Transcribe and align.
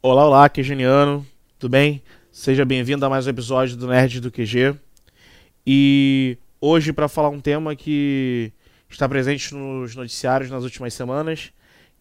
Olá, 0.00 0.24
olá, 0.24 0.48
Quegiano, 0.48 1.26
tudo 1.58 1.72
bem? 1.72 2.00
Seja 2.30 2.64
bem-vindo 2.64 3.04
a 3.04 3.10
mais 3.10 3.26
um 3.26 3.30
episódio 3.30 3.76
do 3.76 3.88
Nerd 3.88 4.20
do 4.20 4.30
QG. 4.30 4.78
E 5.66 6.38
hoje 6.60 6.92
para 6.92 7.08
falar 7.08 7.30
um 7.30 7.40
tema 7.40 7.74
que 7.74 8.52
está 8.88 9.08
presente 9.08 9.52
nos 9.52 9.96
noticiários 9.96 10.52
nas 10.52 10.62
últimas 10.62 10.94
semanas, 10.94 11.50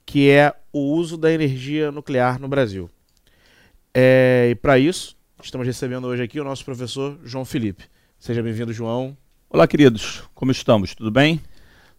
que 0.06 0.30
é 0.30 0.54
o 0.72 0.94
uso 0.94 1.18
da 1.18 1.32
energia 1.32 1.92
nuclear 1.92 2.40
no 2.40 2.48
Brasil. 2.48 2.88
É, 3.92 4.50
e 4.52 4.56
para 4.56 4.78
isso, 4.78 5.18
estamos 5.42 5.66
recebendo 5.66 6.06
hoje 6.06 6.22
aqui 6.22 6.40
o 6.40 6.44
nosso 6.44 6.64
professor 6.64 7.20
João 7.24 7.46
Felipe. 7.46 7.86
Seja 8.20 8.44
bem-vindo, 8.44 8.72
João. 8.72 9.18
Olá, 9.50 9.68
queridos. 9.68 10.22
Como 10.36 10.52
estamos? 10.52 10.94
Tudo 10.94 11.10
bem? 11.10 11.42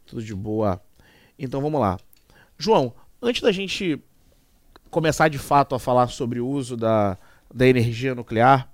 Tudo 0.07 0.23
de 0.23 0.33
boa. 0.33 0.81
Então 1.37 1.61
vamos 1.61 1.81
lá. 1.81 1.99
João, 2.57 2.95
antes 3.21 3.43
da 3.43 3.51
gente 3.51 4.01
começar 4.91 5.29
de 5.29 5.39
fato 5.39 5.75
a 5.75 5.79
falar 5.79 6.09
sobre 6.09 6.41
o 6.41 6.47
uso 6.47 6.77
da, 6.77 7.17
da 7.53 7.67
energia 7.67 8.15
nuclear, 8.15 8.69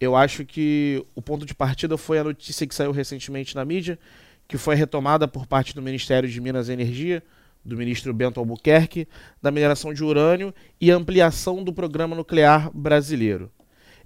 eu 0.00 0.16
acho 0.16 0.44
que 0.44 1.04
o 1.14 1.22
ponto 1.22 1.46
de 1.46 1.54
partida 1.54 1.96
foi 1.96 2.18
a 2.18 2.24
notícia 2.24 2.66
que 2.66 2.74
saiu 2.74 2.92
recentemente 2.92 3.54
na 3.54 3.64
mídia, 3.64 3.98
que 4.46 4.58
foi 4.58 4.74
retomada 4.74 5.26
por 5.26 5.46
parte 5.46 5.74
do 5.74 5.80
Ministério 5.80 6.28
de 6.28 6.40
Minas 6.40 6.68
e 6.68 6.72
Energia, 6.72 7.22
do 7.64 7.76
ministro 7.76 8.12
Bento 8.12 8.38
Albuquerque, 8.38 9.08
da 9.40 9.50
mineração 9.50 9.94
de 9.94 10.04
urânio 10.04 10.54
e 10.80 10.90
ampliação 10.90 11.64
do 11.64 11.72
programa 11.72 12.14
nuclear 12.14 12.70
brasileiro. 12.74 13.50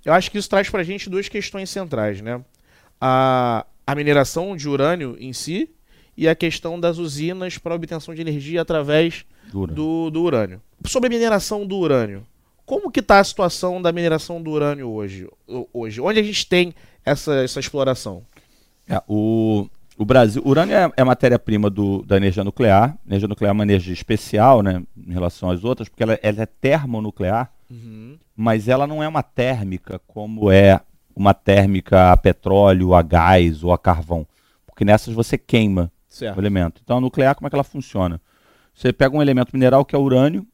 Eu 0.04 0.12
acho 0.12 0.30
que 0.30 0.38
isso 0.38 0.48
traz 0.48 0.70
para 0.70 0.80
a 0.80 0.84
gente 0.84 1.10
duas 1.10 1.28
questões 1.28 1.68
centrais, 1.68 2.20
né? 2.20 2.40
A, 3.00 3.66
a 3.84 3.94
mineração 3.96 4.56
de 4.56 4.68
urânio 4.68 5.16
em 5.18 5.32
si 5.32 5.68
e 6.18 6.28
a 6.28 6.34
questão 6.34 6.80
das 6.80 6.98
usinas 6.98 7.58
para 7.58 7.76
obtenção 7.76 8.12
de 8.12 8.20
energia 8.20 8.60
através 8.60 9.24
do, 9.52 9.68
do, 9.68 10.10
do 10.10 10.20
urânio. 10.20 10.60
Sobre 10.84 11.06
a 11.06 11.10
mineração 11.10 11.64
do 11.64 11.76
urânio, 11.76 12.26
como 12.66 12.90
que 12.90 12.98
está 12.98 13.20
a 13.20 13.24
situação 13.24 13.80
da 13.80 13.92
mineração 13.92 14.42
do 14.42 14.50
urânio 14.50 14.88
hoje? 14.88 15.28
hoje? 15.72 16.00
Onde 16.00 16.18
a 16.18 16.22
gente 16.24 16.44
tem 16.44 16.74
essa, 17.04 17.36
essa 17.36 17.60
exploração? 17.60 18.24
É, 18.88 19.00
o, 19.06 19.68
o 19.96 20.04
Brasil, 20.04 20.42
o 20.44 20.48
urânio 20.48 20.74
é, 20.74 20.90
é 20.96 21.04
matéria-prima 21.04 21.70
da 22.04 22.16
energia 22.16 22.42
nuclear. 22.42 22.98
A 23.04 23.08
energia 23.08 23.28
nuclear 23.28 23.50
é 23.50 23.54
uma 23.54 23.62
energia 23.62 23.94
especial, 23.94 24.60
né, 24.60 24.82
em 24.96 25.12
relação 25.12 25.48
às 25.48 25.62
outras, 25.62 25.88
porque 25.88 26.02
ela, 26.02 26.18
ela 26.20 26.42
é 26.42 26.46
termonuclear, 26.46 27.48
uhum. 27.70 28.18
mas 28.36 28.66
ela 28.66 28.88
não 28.88 29.00
é 29.00 29.06
uma 29.06 29.22
térmica 29.22 30.00
como 30.08 30.50
é 30.50 30.80
uma 31.14 31.32
térmica 31.32 32.10
a 32.10 32.16
petróleo, 32.16 32.92
a 32.92 33.02
gás 33.02 33.62
ou 33.62 33.72
a 33.72 33.78
carvão, 33.78 34.26
porque 34.66 34.84
nessas 34.84 35.14
você 35.14 35.38
queima 35.38 35.92
certo. 36.18 36.36
o 36.36 36.40
elemento. 36.40 36.80
Então 36.84 36.98
a 36.98 37.00
nuclear 37.00 37.34
como 37.34 37.46
é 37.46 37.50
que 37.50 37.56
ela 37.56 37.64
funciona? 37.64 38.20
Você 38.74 38.92
pega 38.92 39.16
um 39.16 39.22
elemento 39.22 39.50
mineral 39.52 39.84
que 39.84 39.94
é 39.94 39.98
urânio, 39.98 40.46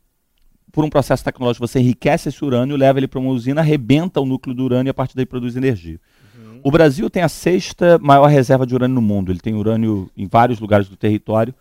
por 0.75 0.85
um 0.85 0.91
processo 0.91 1.25
tecnológico 1.25 1.67
você 1.67 1.79
enriquece 1.79 2.29
esse 2.29 2.45
urânio, 2.45 2.77
leva 2.77 2.99
ele 2.99 3.07
para 3.07 3.21
uma 3.21 3.31
usina, 3.31 3.61
arrebenta 3.61 4.21
o 4.21 4.27
núcleo 4.27 4.55
do 4.55 4.65
urânio 4.65 4.89
e 4.89 4.91
a 4.91 4.95
partir 4.95 5.15
daí 5.15 5.25
produz 5.25 5.55
energia. 5.55 6.01
Uhum. 6.37 6.61
O 6.65 6.71
Brasil 6.71 7.09
tem 7.09 7.23
a 7.23 7.29
sexta 7.29 7.97
maior 8.01 8.27
reserva 8.27 8.67
de 8.67 8.75
urânio 8.75 8.97
no 8.97 9.01
mundo. 9.01 9.31
Ele 9.31 9.39
tem 9.39 9.55
urânio 9.55 10.11
em 10.17 10.27
vários 10.27 10.59
lugares 10.59 10.89
do 10.89 10.97
território, 10.97 11.55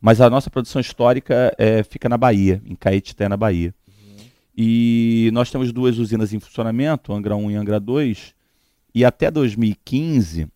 mas 0.00 0.20
a 0.20 0.28
nossa 0.28 0.50
produção 0.50 0.80
histórica 0.80 1.54
é, 1.56 1.84
fica 1.84 2.08
na 2.08 2.18
Bahia, 2.18 2.60
em 2.66 2.74
Caetité, 2.74 3.28
na 3.28 3.36
Bahia. 3.36 3.72
Uhum. 3.86 4.24
E 4.56 5.30
nós 5.32 5.48
temos 5.48 5.72
duas 5.72 5.96
usinas 5.98 6.32
em 6.32 6.40
funcionamento, 6.40 7.12
Angra 7.12 7.36
1 7.36 7.50
e 7.52 7.54
Angra 7.54 7.78
2, 7.78 8.34
e 8.92 9.04
até 9.04 9.30
2015, 9.30 10.48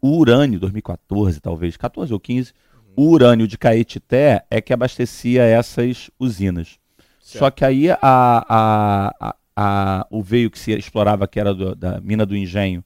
o 0.00 0.16
urânio, 0.16 0.60
2014 0.60 1.40
talvez, 1.40 1.76
14 1.76 2.12
ou 2.12 2.20
15, 2.20 2.52
o 2.96 3.10
urânio 3.10 3.46
de 3.46 3.56
Caetité 3.56 4.44
é 4.50 4.60
que 4.60 4.72
abastecia 4.72 5.42
essas 5.44 6.10
usinas. 6.18 6.78
Certo. 7.20 7.38
Só 7.38 7.50
que 7.50 7.64
aí 7.64 7.90
a, 7.90 7.98
a, 8.02 9.14
a, 9.20 9.36
a, 9.56 10.06
o 10.10 10.22
veio 10.22 10.50
que 10.50 10.58
se 10.58 10.72
explorava, 10.72 11.28
que 11.28 11.38
era 11.38 11.54
do, 11.54 11.74
da 11.74 12.00
mina 12.00 12.24
do 12.24 12.36
engenho, 12.36 12.84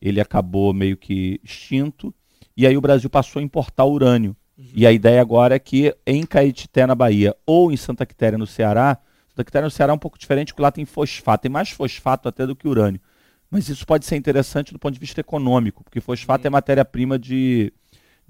ele 0.00 0.20
acabou 0.20 0.72
meio 0.72 0.96
que 0.96 1.40
extinto, 1.44 2.14
e 2.56 2.66
aí 2.66 2.76
o 2.76 2.80
Brasil 2.80 3.10
passou 3.10 3.40
a 3.40 3.42
importar 3.42 3.84
urânio. 3.84 4.36
Uhum. 4.56 4.64
E 4.74 4.86
a 4.86 4.92
ideia 4.92 5.20
agora 5.20 5.54
é 5.54 5.58
que 5.58 5.94
em 6.06 6.24
Caetité, 6.24 6.86
na 6.86 6.94
Bahia, 6.94 7.34
ou 7.46 7.72
em 7.72 7.76
Santa 7.76 8.06
Quitéria, 8.06 8.38
no 8.38 8.46
Ceará, 8.46 8.98
Santa 9.28 9.44
Quitéria, 9.44 9.66
no 9.66 9.70
Ceará 9.70 9.92
é 9.92 9.94
um 9.94 9.98
pouco 9.98 10.18
diferente, 10.18 10.52
porque 10.52 10.62
lá 10.62 10.70
tem 10.70 10.84
fosfato, 10.84 11.42
tem 11.42 11.50
mais 11.50 11.70
fosfato 11.70 12.28
até 12.28 12.46
do 12.46 12.56
que 12.56 12.68
urânio. 12.68 13.00
Mas 13.50 13.68
isso 13.68 13.86
pode 13.86 14.06
ser 14.06 14.16
interessante 14.16 14.72
do 14.72 14.78
ponto 14.78 14.94
de 14.94 15.00
vista 15.00 15.20
econômico, 15.20 15.82
porque 15.82 16.00
fosfato 16.00 16.44
uhum. 16.44 16.48
é 16.48 16.50
matéria-prima 16.50 17.18
de 17.18 17.72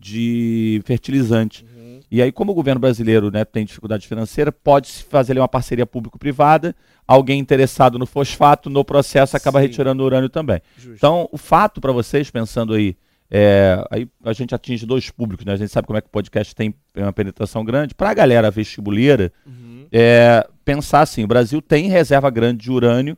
de 0.00 0.81
fertilizante. 0.86 1.64
Uhum. 1.64 2.00
E 2.10 2.22
aí, 2.22 2.32
como 2.32 2.53
o 2.53 2.54
governo 2.54 2.81
brasileiro 2.81 3.30
né, 3.30 3.44
tem 3.44 3.64
dificuldade 3.64 4.09
financeira, 4.09 4.50
pode-se 4.50 5.04
fazer 5.04 5.32
ali, 5.32 5.41
uma 5.41 5.48
parceria 5.48 5.86
público-privada, 5.86 6.75
alguém 7.06 7.38
interessado 7.38 7.98
no 7.98 8.06
fosfato, 8.06 8.70
no 8.70 8.84
processo 8.84 9.36
acaba 9.36 9.60
Sim. 9.60 9.66
retirando 9.66 10.03
o 10.03 10.06
urânio 10.06 10.30
também. 10.30 10.60
Justo. 10.76 10.97
Então, 10.97 11.28
o 11.30 11.36
fato 11.36 11.80
para 11.80 11.92
vocês, 11.92 12.30
pensando 12.30 12.72
aí, 12.72 12.97
é, 13.30 13.84
aí 13.91 14.09
a 14.25 14.32
gente 14.32 14.54
atinge 14.54 14.86
dois 14.86 15.10
públicos, 15.10 15.44
né? 15.44 15.53
a 15.53 15.56
gente 15.56 15.70
sabe 15.70 15.86
como 15.86 15.98
é 15.98 16.00
que 16.00 16.09
o 16.09 16.10
podcast 16.10 16.54
tem 16.54 16.75
uma 16.97 17.12
penetração 17.12 17.64
grande. 17.64 17.94
Para 17.94 18.10
a 18.10 18.14
galera 18.14 18.50
vestibuleira, 18.50 19.30
uhum. 19.47 19.86
é, 19.92 20.48
pensar 20.64 21.03
assim, 21.03 21.22
o 21.22 21.28
Brasil 21.28 21.60
tem 21.60 21.88
reserva 21.88 22.30
grande 22.30 22.64
de 22.64 22.72
urânio, 22.72 23.16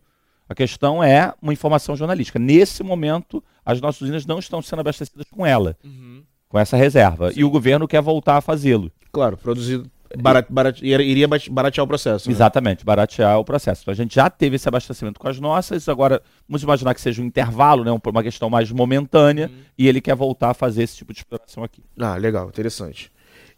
a 0.53 0.55
questão 0.55 1.03
é 1.03 1.33
uma 1.41 1.53
informação 1.53 1.97
jornalística. 1.97 2.39
Nesse 2.39 2.83
momento, 2.83 3.43
as 3.65 3.81
nossas 3.81 4.03
usinas 4.03 4.27
não 4.27 4.39
estão 4.39 4.63
sendo 4.63 4.81
abastecidas 4.81 5.27
com 5.31 5.45
ela. 5.45 5.77
Uhum 5.85 6.23
com 6.53 6.59
essa 6.59 6.77
reserva. 6.77 7.33
Sim. 7.33 7.41
E 7.41 7.45
o 7.45 7.51
governo 7.51 7.89
quer 7.89 8.03
voltar 8.03 8.37
a 8.37 8.41
fazê-lo. 8.43 8.93
Claro, 9.11 9.39
produzir. 9.39 9.83
Barat, 10.19 10.47
barat, 10.51 10.83
iria 10.83 11.27
baratear 11.51 11.83
o 11.83 11.89
processo. 11.89 12.29
Né? 12.29 12.35
Exatamente, 12.35 12.85
baratear 12.85 13.39
o 13.39 13.45
processo. 13.45 13.81
Então 13.81 13.93
a 13.93 13.95
gente 13.95 14.15
já 14.15 14.29
teve 14.29 14.57
esse 14.57 14.69
abastecimento 14.69 15.19
com 15.19 15.27
as 15.27 15.41
nossas, 15.41 15.89
agora 15.89 16.21
vamos 16.47 16.63
imaginar 16.63 16.93
que 16.93 17.01
seja 17.01 17.23
um 17.23 17.25
intervalo, 17.25 17.83
né, 17.83 17.91
uma 17.91 18.23
questão 18.23 18.51
mais 18.51 18.71
momentânea, 18.71 19.47
uhum. 19.47 19.61
e 19.79 19.89
ele 19.89 20.03
quer 20.03 20.15
voltar 20.15 20.51
a 20.51 20.55
fazer 20.55 20.83
esse 20.83 20.99
tipo 20.99 21.15
de 21.15 21.21
exploração 21.21 21.65
aqui. 21.65 21.83
Ah, 21.99 22.17
legal, 22.17 22.49
interessante. 22.49 23.11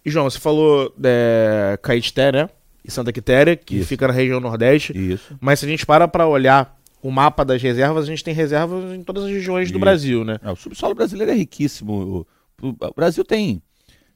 E 0.07 0.11
João, 0.11 0.31
você 0.31 0.39
falou 0.39 0.95
é, 1.03 1.77
Caetité, 1.83 2.31
né? 2.31 2.49
E 2.85 2.91
Santa 2.91 3.13
Quitéria, 3.13 3.57
que 3.57 3.79
Isso. 3.79 3.89
fica 3.89 4.07
na 4.07 4.13
região 4.15 4.39
Nordeste. 4.39 4.97
Isso. 4.97 5.37
Mas 5.41 5.59
se 5.59 5.67
a 5.67 5.69
gente 5.69 5.85
para 5.85 6.07
para 6.07 6.29
olhar 6.29 6.79
o 7.05 7.11
mapa 7.11 7.45
das 7.45 7.61
reservas, 7.61 8.05
a 8.05 8.07
gente 8.07 8.25
tem 8.25 8.33
reservas 8.33 8.95
em 8.95 9.03
todas 9.03 9.25
as 9.25 9.31
regiões 9.31 9.71
do 9.71 9.79
Brasil, 9.79 10.25
né? 10.25 10.39
É, 10.43 10.51
o 10.51 10.57
subsolo 10.57 10.95
brasileiro 10.95 11.31
é 11.31 11.35
riquíssimo 11.35 12.27
o 12.63 12.95
Brasil 12.97 13.23
tem 13.23 13.61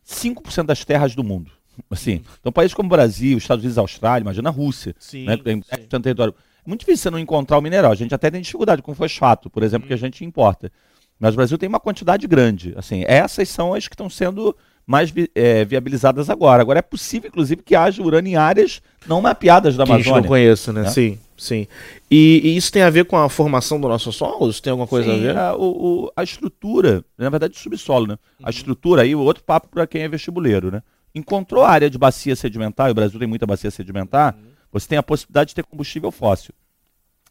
5% 0.07 0.65
das 0.65 0.87
terras 0.87 1.15
do 1.15 1.23
mundo. 1.23 1.53
Assim, 1.91 2.23
então 2.41 2.51
países 2.51 2.73
como 2.73 2.87
o 2.87 2.91
Brasil, 2.91 3.37
Estados 3.37 3.63
Unidos, 3.63 3.77
Austrália, 3.77 4.25
imagina 4.25 4.49
a 4.49 4.53
Rússia, 4.53 4.97
sim, 4.99 5.27
né, 5.27 5.37
tem 5.37 5.63
sim. 5.63 6.01
território. 6.01 6.35
É 6.65 6.69
muito 6.69 6.81
difícil 6.81 7.03
você 7.03 7.11
não 7.11 7.19
encontrar 7.19 7.59
o 7.59 7.61
mineral. 7.61 7.93
A 7.93 7.95
gente 7.95 8.15
até 8.15 8.31
tem 8.31 8.41
dificuldade 8.41 8.81
com 8.81 8.95
fosfato, 8.95 9.51
por 9.51 9.63
exemplo, 9.63 9.85
hum. 9.85 9.89
que 9.89 9.93
a 9.93 9.97
uhum. 9.97 10.01
gente 10.01 10.25
importa. 10.25 10.73
Mas 11.21 11.35
o 11.35 11.37
Brasil 11.37 11.59
tem 11.59 11.69
uma 11.69 11.81
quantidade 11.81 12.27
grande. 12.27 12.73
Assim, 12.75 13.05
essas 13.07 13.51
são 13.51 13.75
as 13.75 13.87
que 13.87 13.95
estão 13.95 14.09
sendo 14.09 14.57
mais 14.87 15.11
vi 15.11 15.31
é, 15.35 15.65
viabilizadas 15.65 16.31
agora. 16.31 16.63
Agora 16.63 16.79
é 16.79 16.83
possível, 16.83 17.29
inclusive, 17.29 17.63
que 17.63 17.75
haja 17.75 18.03
urânio 18.03 18.31
em 18.31 18.37
áreas 18.37 18.81
não 19.07 19.21
mapeadas 19.21 19.77
da 19.77 19.83
Amazônia. 19.83 20.05
Que 20.05 20.11
a 20.11 20.15
gente 20.15 20.23
não 20.23 20.29
conheça, 20.29 20.73
né? 20.73 20.83
né? 20.83 20.91
Sim, 20.91 21.19
sim. 21.39 21.67
E, 22.11 22.41
e, 22.45 22.57
isso 22.57 22.71
tem 22.71 22.83
a 22.83 22.91
ver 22.91 23.05
com 23.05 23.17
a 23.17 23.29
formação 23.29 23.81
do 23.81 23.89
nosso 23.89 24.13
solo? 24.13 24.51
Isso 24.51 24.63
tem 24.63 24.71
alguma 24.71 24.87
coisa 24.87 25.11
sim, 25.11 25.17
a 25.17 25.21
ver? 25.21 25.37
A, 25.37 25.57
o, 25.57 26.13
a 26.15 26.23
estrutura, 26.23 27.05
na 27.17 27.31
verdade, 27.31 27.57
o 27.57 27.59
subsolo, 27.59 28.07
né? 28.07 28.19
Uhum. 28.41 28.47
A 28.47 28.51
estrutura 28.51 29.03
aí, 29.03 29.15
o 29.15 29.21
outro 29.21 29.45
papo 29.45 29.69
para 29.69 29.87
quem 29.87 30.03
é 30.03 30.09
vestibuleiro, 30.09 30.71
né? 30.71 30.83
Encontrou 31.15 31.65
a 31.65 31.71
área 31.71 31.89
de 31.89 31.97
bacia 31.97 32.37
sedimentar, 32.37 32.89
e 32.89 32.93
o 32.93 32.95
Brasil 32.95 33.19
tem 33.19 33.29
muita 33.29 33.47
bacia 33.47 33.71
sedimentar, 33.71 34.35
uhum. 34.35 34.51
você 34.71 34.89
tem 34.89 34.99
a 34.99 35.03
possibilidade 35.03 35.49
de 35.49 35.55
ter 35.55 35.65
combustível 35.65 36.11
fóssil. 36.11 36.53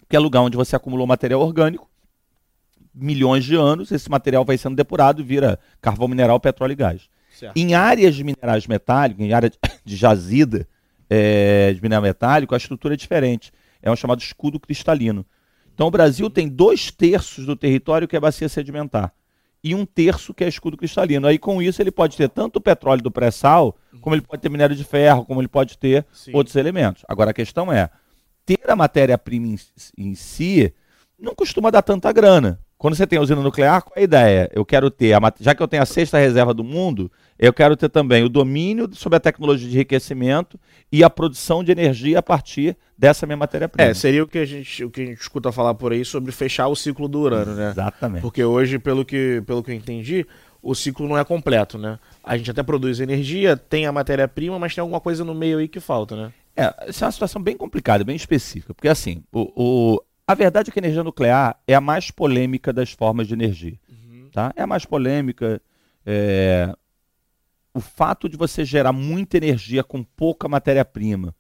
Que 0.10 0.16
é 0.16 0.20
lugar 0.20 0.42
onde 0.42 0.58
você 0.58 0.76
acumulou 0.76 1.06
material 1.06 1.42
orgânico, 1.42 1.90
milhões 2.94 3.46
de 3.46 3.56
anos, 3.56 3.92
esse 3.92 4.10
material 4.10 4.44
vai 4.44 4.58
sendo 4.58 4.76
depurado 4.76 5.22
e 5.22 5.24
vira 5.24 5.60
carvão 5.82 6.08
mineral, 6.08 6.40
petróleo 6.40 6.72
e 6.72 6.76
gás. 6.76 7.10
Certo. 7.38 7.56
Em 7.56 7.76
áreas 7.76 8.16
de 8.16 8.24
minerais 8.24 8.66
metálicos, 8.66 9.24
em 9.24 9.32
área 9.32 9.52
de 9.86 9.96
jazida 9.96 10.68
é, 11.10 11.72
de 11.74 11.82
mineral 11.82 12.02
metálico, 12.02 12.56
a 12.56 12.58
estrutura 12.58 12.96
é 12.96 12.98
diferente. 12.98 13.54
É 13.88 13.92
um 13.92 13.96
chamado 13.96 14.22
escudo 14.22 14.60
cristalino. 14.60 15.26
Então 15.74 15.88
o 15.88 15.92
Brasil 15.92 16.30
tem 16.30 16.48
dois 16.48 16.92
terços 16.92 17.46
do 17.46 17.56
território 17.56 18.08
que 18.08 18.16
é 18.16 18.20
bacia 18.20 18.50
sedimentar 18.50 19.14
e 19.64 19.76
um 19.76 19.86
terço 19.86 20.34
que 20.34 20.44
é 20.44 20.48
escudo 20.48 20.78
cristalino. 20.78 21.28
Aí 21.28 21.38
com 21.38 21.62
isso 21.62 21.82
ele 21.82 21.92
pode 21.92 22.16
ter 22.18 22.30
tanto 22.30 22.58
o 22.58 22.62
petróleo 22.62 23.02
do 23.02 23.12
pré-sal, 23.12 23.78
como 24.02 24.16
ele 24.16 24.22
pode 24.22 24.42
ter 24.42 24.50
minério 24.50 24.76
de 24.76 24.84
ferro, 24.84 25.26
como 25.26 25.42
ele 25.42 25.48
pode 25.48 25.78
ter 25.78 26.06
Sim. 26.12 26.32
outros 26.34 26.56
elementos. 26.56 27.04
Agora 27.08 27.32
a 27.32 27.34
questão 27.34 27.72
é, 27.72 27.90
ter 28.46 28.60
a 28.68 28.76
matéria-prima 28.76 29.48
em, 29.48 29.56
em 29.98 30.16
si 30.16 30.74
não 31.20 31.36
costuma 31.36 31.70
dar 31.70 31.82
tanta 31.82 32.12
grana. 32.12 32.60
Quando 32.78 32.96
você 32.96 33.08
tem 33.08 33.18
a 33.18 33.22
usina 33.22 33.42
nuclear, 33.42 33.82
qual 33.82 33.94
é 33.96 34.02
a 34.02 34.04
ideia? 34.04 34.52
Eu 34.54 34.64
quero 34.64 34.92
ter, 34.92 35.14
a, 35.14 35.34
já 35.40 35.56
que 35.56 35.64
eu 35.64 35.68
tenho 35.68 35.82
a 35.82 35.86
sexta 35.86 36.20
reserva 36.20 36.54
do 36.54 36.64
mundo, 36.64 37.12
eu 37.40 37.52
quero 37.52 37.76
ter 37.76 37.90
também 37.90 38.24
o 38.24 38.30
domínio 38.30 38.88
sobre 38.94 39.18
a 39.18 39.20
tecnologia 39.20 39.68
de 39.68 39.76
enriquecimento 39.76 40.60
e 40.92 41.04
a 41.04 41.10
produção 41.10 41.64
de 41.64 41.72
energia 41.72 42.20
a 42.20 42.22
partir 42.22 42.78
dessa 42.96 43.26
minha 43.26 43.38
matéria-prima. 43.38 43.90
É, 43.90 43.94
seria 43.96 44.24
o 44.24 44.28
que, 44.28 44.38
a 44.38 44.46
gente, 44.46 44.84
o 44.84 44.92
que 44.92 45.02
a 45.02 45.06
gente 45.06 45.20
escuta 45.20 45.52
falar 45.52 45.74
por 45.74 45.92
aí 45.92 46.06
sobre 46.06 46.32
fechar 46.32 46.68
o 46.68 46.76
ciclo 46.76 47.08
do 47.08 47.20
urânio, 47.20 47.56
né? 47.56 47.72
Exatamente. 47.72 48.22
Porque 48.22 48.44
hoje, 48.44 48.78
pelo 48.78 49.04
que, 49.04 49.42
pelo 49.48 49.64
que 49.64 49.72
eu 49.72 49.76
entendi, 49.76 50.26
o 50.62 50.76
ciclo 50.76 51.08
não 51.08 51.18
é 51.18 51.24
completo, 51.24 51.80
né? 51.80 51.98
A 52.24 52.38
gente 52.38 52.52
até 52.52 52.62
produz 52.62 53.00
energia, 53.00 53.58
tem 53.58 53.88
a 53.88 53.92
matéria-prima, 53.92 54.60
mas 54.60 54.76
tem 54.76 54.82
alguma 54.82 55.00
coisa 55.00 55.24
no 55.24 55.34
meio 55.34 55.58
aí 55.58 55.68
que 55.68 55.80
falta, 55.80 56.16
né? 56.16 56.34
É, 56.56 56.74
essa 56.88 57.06
é 57.06 57.08
uma 57.08 57.12
situação 57.12 57.42
bem 57.42 57.56
complicada, 57.56 58.04
bem 58.04 58.16
específica, 58.16 58.74
porque 58.74 58.88
assim, 58.88 59.24
o, 59.32 59.52
o, 59.56 60.02
a 60.28 60.36
verdade 60.36 60.70
é 60.70 60.74
que 60.74 60.80
a 60.80 60.84
energia 60.84 61.04
nuclear 61.04 61.58
é 61.66 61.74
a 61.74 61.80
mais 61.80 62.12
polêmica 62.12 62.74
das 62.74 62.92
formas 62.92 63.28
de 63.28 63.34
energia. 63.34 63.80
Uhum. 63.90 64.30
Tá? 64.32 64.52
É 64.58 64.64
a 64.64 64.68
mais 64.68 64.86
polêmica. 64.86 65.62
É... 66.06 66.76
O 67.74 67.80
fato 67.80 68.28
de 68.28 68.36
você 68.36 68.66
gerar 68.66 68.92
muita 68.92 69.38
energia 69.38 69.84
com 69.84 70.04
pouca 70.04 70.50
matéria-prima, 70.50 71.34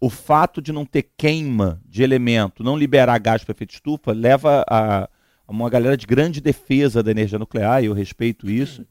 o 0.00 0.10
fato 0.10 0.60
de 0.60 0.72
não 0.72 0.84
ter 0.84 1.10
queima 1.16 1.80
de 1.86 2.02
elemento, 2.02 2.64
não 2.64 2.76
liberar 2.76 3.18
gás 3.18 3.44
para 3.44 3.52
efeito 3.52 3.74
estufa, 3.74 4.12
leva 4.12 4.64
a, 4.68 5.08
uma 5.46 5.68
galera 5.68 5.96
de 5.96 6.06
grande 6.06 6.40
defesa 6.40 7.02
da 7.02 7.10
energia 7.10 7.38
nuclear, 7.38 7.82
e 7.82 7.86
eu 7.86 7.92
respeito 7.92 8.50
isso. 8.50 8.84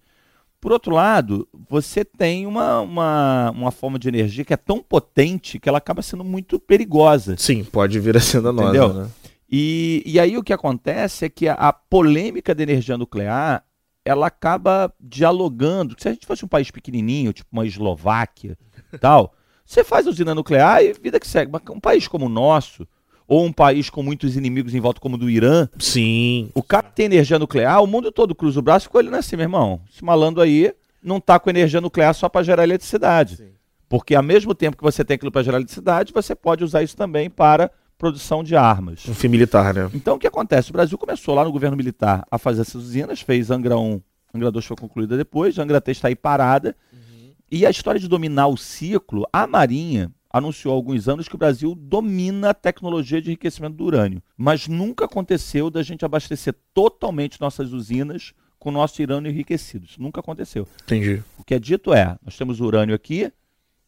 Por 0.61 0.71
outro 0.71 0.93
lado, 0.93 1.47
você 1.69 2.05
tem 2.05 2.45
uma, 2.45 2.79
uma, 2.79 3.51
uma 3.51 3.71
forma 3.71 3.99
de 3.99 4.07
energia 4.07 4.45
que 4.45 4.53
é 4.53 4.57
tão 4.57 4.81
potente 4.81 5.59
que 5.59 5.67
ela 5.67 5.79
acaba 5.79 6.01
sendo 6.01 6.23
muito 6.23 6.59
perigosa. 6.59 7.35
Sim, 7.37 7.63
pode 7.63 7.99
vir 7.99 8.15
a 8.15 8.21
ser 8.21 8.41
danosa. 8.41 8.93
Né? 8.93 9.09
E, 9.55 10.01
e 10.03 10.19
aí 10.19 10.35
o 10.35 10.41
que 10.41 10.51
acontece 10.51 11.25
é 11.25 11.29
que 11.29 11.47
a, 11.47 11.53
a 11.53 11.71
polêmica 11.71 12.55
da 12.55 12.63
energia 12.63 12.97
nuclear 12.97 13.63
ela 14.03 14.25
acaba 14.25 14.91
dialogando. 14.99 15.95
Se 15.99 16.09
a 16.09 16.11
gente 16.11 16.25
fosse 16.25 16.43
um 16.43 16.47
país 16.47 16.71
pequenininho, 16.71 17.31
tipo 17.31 17.49
uma 17.53 17.63
Eslováquia 17.63 18.57
tal, 18.99 19.35
você 19.63 19.83
faz 19.83 20.07
usina 20.07 20.33
nuclear 20.33 20.83
e 20.83 20.93
vida 20.93 21.19
que 21.19 21.27
segue. 21.27 21.51
Mas 21.51 21.61
um 21.69 21.79
país 21.79 22.07
como 22.07 22.25
o 22.25 22.29
nosso, 22.29 22.87
ou 23.27 23.45
um 23.45 23.53
país 23.53 23.91
com 23.91 24.01
muitos 24.01 24.35
inimigos 24.35 24.73
em 24.73 24.79
volta, 24.79 24.99
como 24.99 25.17
o 25.17 25.19
do 25.19 25.29
Irã. 25.29 25.69
Sim. 25.77 26.49
O 26.55 26.63
cara 26.63 26.87
tem 26.89 27.05
energia 27.05 27.37
nuclear, 27.37 27.83
o 27.83 27.85
mundo 27.85 28.11
todo 28.11 28.33
cruza 28.33 28.59
o 28.59 28.63
braço 28.63 28.85
e 28.85 28.87
ficou 28.87 29.01
olhando 29.01 29.17
assim, 29.17 29.35
meu 29.35 29.43
irmão. 29.43 29.81
Esse 29.87 30.03
malandro 30.03 30.41
aí 30.41 30.73
não 30.99 31.17
está 31.17 31.39
com 31.39 31.51
energia 31.51 31.79
nuclear 31.79 32.15
só 32.15 32.27
para 32.27 32.41
gerar 32.41 32.63
eletricidade. 32.63 33.35
Sim. 33.35 33.51
Porque 33.87 34.15
ao 34.15 34.23
mesmo 34.23 34.55
tempo 34.55 34.75
que 34.75 34.83
você 34.83 35.05
tem 35.05 35.13
aquilo 35.13 35.31
para 35.31 35.43
gerar 35.43 35.57
eletricidade, 35.57 36.11
você 36.11 36.33
pode 36.33 36.63
usar 36.63 36.81
isso 36.81 36.97
também 36.97 37.29
para 37.29 37.69
produção 37.97 38.43
de 38.43 38.55
armas. 38.55 39.07
Um 39.07 39.13
fim 39.13 39.27
militar, 39.27 39.73
né? 39.73 39.89
Então 39.93 40.15
o 40.15 40.19
que 40.19 40.27
acontece? 40.27 40.69
O 40.69 40.73
Brasil 40.73 40.97
começou 40.97 41.35
lá 41.35 41.43
no 41.43 41.51
governo 41.51 41.77
militar 41.77 42.25
a 42.29 42.37
fazer 42.37 42.61
essas 42.61 42.81
usinas, 42.81 43.21
fez 43.21 43.49
Angra 43.49 43.77
1, 43.77 44.01
Angra 44.33 44.51
2 44.51 44.65
foi 44.65 44.77
concluída 44.77 45.15
depois, 45.15 45.57
Angra 45.59 45.79
3 45.79 45.97
está 45.97 46.07
aí 46.07 46.15
parada. 46.15 46.75
Uhum. 46.91 47.31
E 47.51 47.65
a 47.65 47.69
história 47.69 47.99
de 47.99 48.07
dominar 48.07 48.47
o 48.47 48.57
ciclo, 48.57 49.27
a 49.31 49.45
Marinha 49.45 50.11
anunciou 50.33 50.73
há 50.73 50.75
alguns 50.75 51.07
anos 51.07 51.29
que 51.29 51.35
o 51.35 51.37
Brasil 51.37 51.75
domina 51.75 52.49
a 52.49 52.53
tecnologia 52.55 53.21
de 53.21 53.29
enriquecimento 53.29 53.75
do 53.75 53.85
urânio. 53.85 54.21
Mas 54.35 54.67
nunca 54.67 55.05
aconteceu 55.05 55.69
da 55.69 55.83
gente 55.83 56.03
abastecer 56.03 56.55
totalmente 56.73 57.39
nossas 57.39 57.71
usinas 57.71 58.33
com 58.57 58.69
o 58.69 58.71
nosso 58.71 58.99
urânio 59.03 59.29
enriquecido. 59.29 59.85
Isso 59.85 60.01
nunca 60.01 60.21
aconteceu. 60.21 60.67
Entendi. 60.83 61.21
O 61.37 61.43
que 61.43 61.53
é 61.53 61.59
dito 61.59 61.93
é, 61.93 62.17
nós 62.25 62.35
temos 62.35 62.59
urânio 62.59 62.95
aqui, 62.95 63.31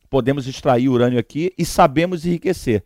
podemos 0.07 0.45
extrair 0.45 0.87
urânio 0.87 1.17
aqui 1.17 1.51
e 1.57 1.65
sabemos 1.65 2.25
enriquecer. 2.25 2.83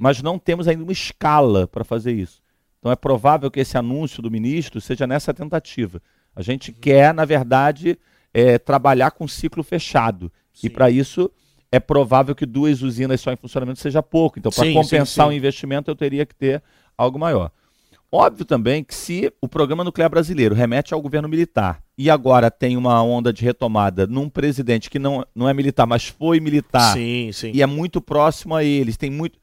Mas 0.00 0.22
não 0.22 0.38
temos 0.38 0.66
ainda 0.66 0.82
uma 0.82 0.92
escala 0.92 1.66
para 1.66 1.84
fazer 1.84 2.12
isso. 2.12 2.40
Então 2.78 2.90
é 2.90 2.96
provável 2.96 3.50
que 3.50 3.60
esse 3.60 3.76
anúncio 3.76 4.22
do 4.22 4.30
ministro 4.30 4.80
seja 4.80 5.06
nessa 5.06 5.34
tentativa. 5.34 6.00
A 6.34 6.40
gente 6.40 6.70
uhum. 6.70 6.76
quer, 6.80 7.12
na 7.12 7.26
verdade, 7.26 7.98
é, 8.32 8.58
trabalhar 8.58 9.10
com 9.10 9.28
ciclo 9.28 9.62
fechado. 9.62 10.32
Sim. 10.54 10.68
E 10.68 10.70
para 10.70 10.90
isso 10.90 11.30
é 11.70 11.78
provável 11.78 12.34
que 12.34 12.46
duas 12.46 12.80
usinas 12.80 13.20
só 13.20 13.30
em 13.30 13.36
funcionamento 13.36 13.78
seja 13.78 14.02
pouco. 14.02 14.38
Então, 14.38 14.50
para 14.50 14.72
compensar 14.72 15.28
o 15.28 15.32
investimento, 15.32 15.90
eu 15.90 15.94
teria 15.94 16.24
que 16.24 16.34
ter 16.34 16.62
algo 16.96 17.18
maior. 17.18 17.50
Óbvio 18.10 18.44
também 18.44 18.82
que 18.82 18.94
se 18.94 19.32
o 19.40 19.46
programa 19.46 19.84
nuclear 19.84 20.10
brasileiro 20.10 20.52
remete 20.52 20.92
ao 20.92 21.00
governo 21.00 21.28
militar 21.28 21.80
e 21.96 22.10
agora 22.10 22.50
tem 22.50 22.76
uma 22.76 23.00
onda 23.02 23.32
de 23.32 23.44
retomada 23.44 24.04
num 24.04 24.28
presidente 24.28 24.90
que 24.90 24.98
não, 24.98 25.24
não 25.32 25.48
é 25.48 25.54
militar, 25.54 25.86
mas 25.86 26.08
foi 26.08 26.40
militar 26.40 26.92
sim, 26.92 27.30
sim. 27.32 27.52
e 27.54 27.62
é 27.62 27.66
muito 27.66 28.00
próximo 28.00 28.56
a 28.56 28.64
eles, 28.64 28.96
tem 28.96 29.10
muito. 29.10 29.38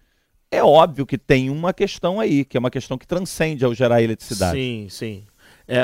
É 0.50 0.64
óbvio 0.64 1.06
que 1.06 1.18
tem 1.18 1.50
uma 1.50 1.74
questão 1.74 2.20
aí, 2.20 2.46
que 2.46 2.56
é 2.56 2.60
uma 2.60 2.72
questão 2.72 2.98
que 2.98 3.06
transcende 3.06 3.66
ao 3.66 3.74
gerar 3.74 4.02
eletricidade. 4.02 4.58
Sim, 4.58 4.88
sim. 4.90 5.24
É, 5.68 5.84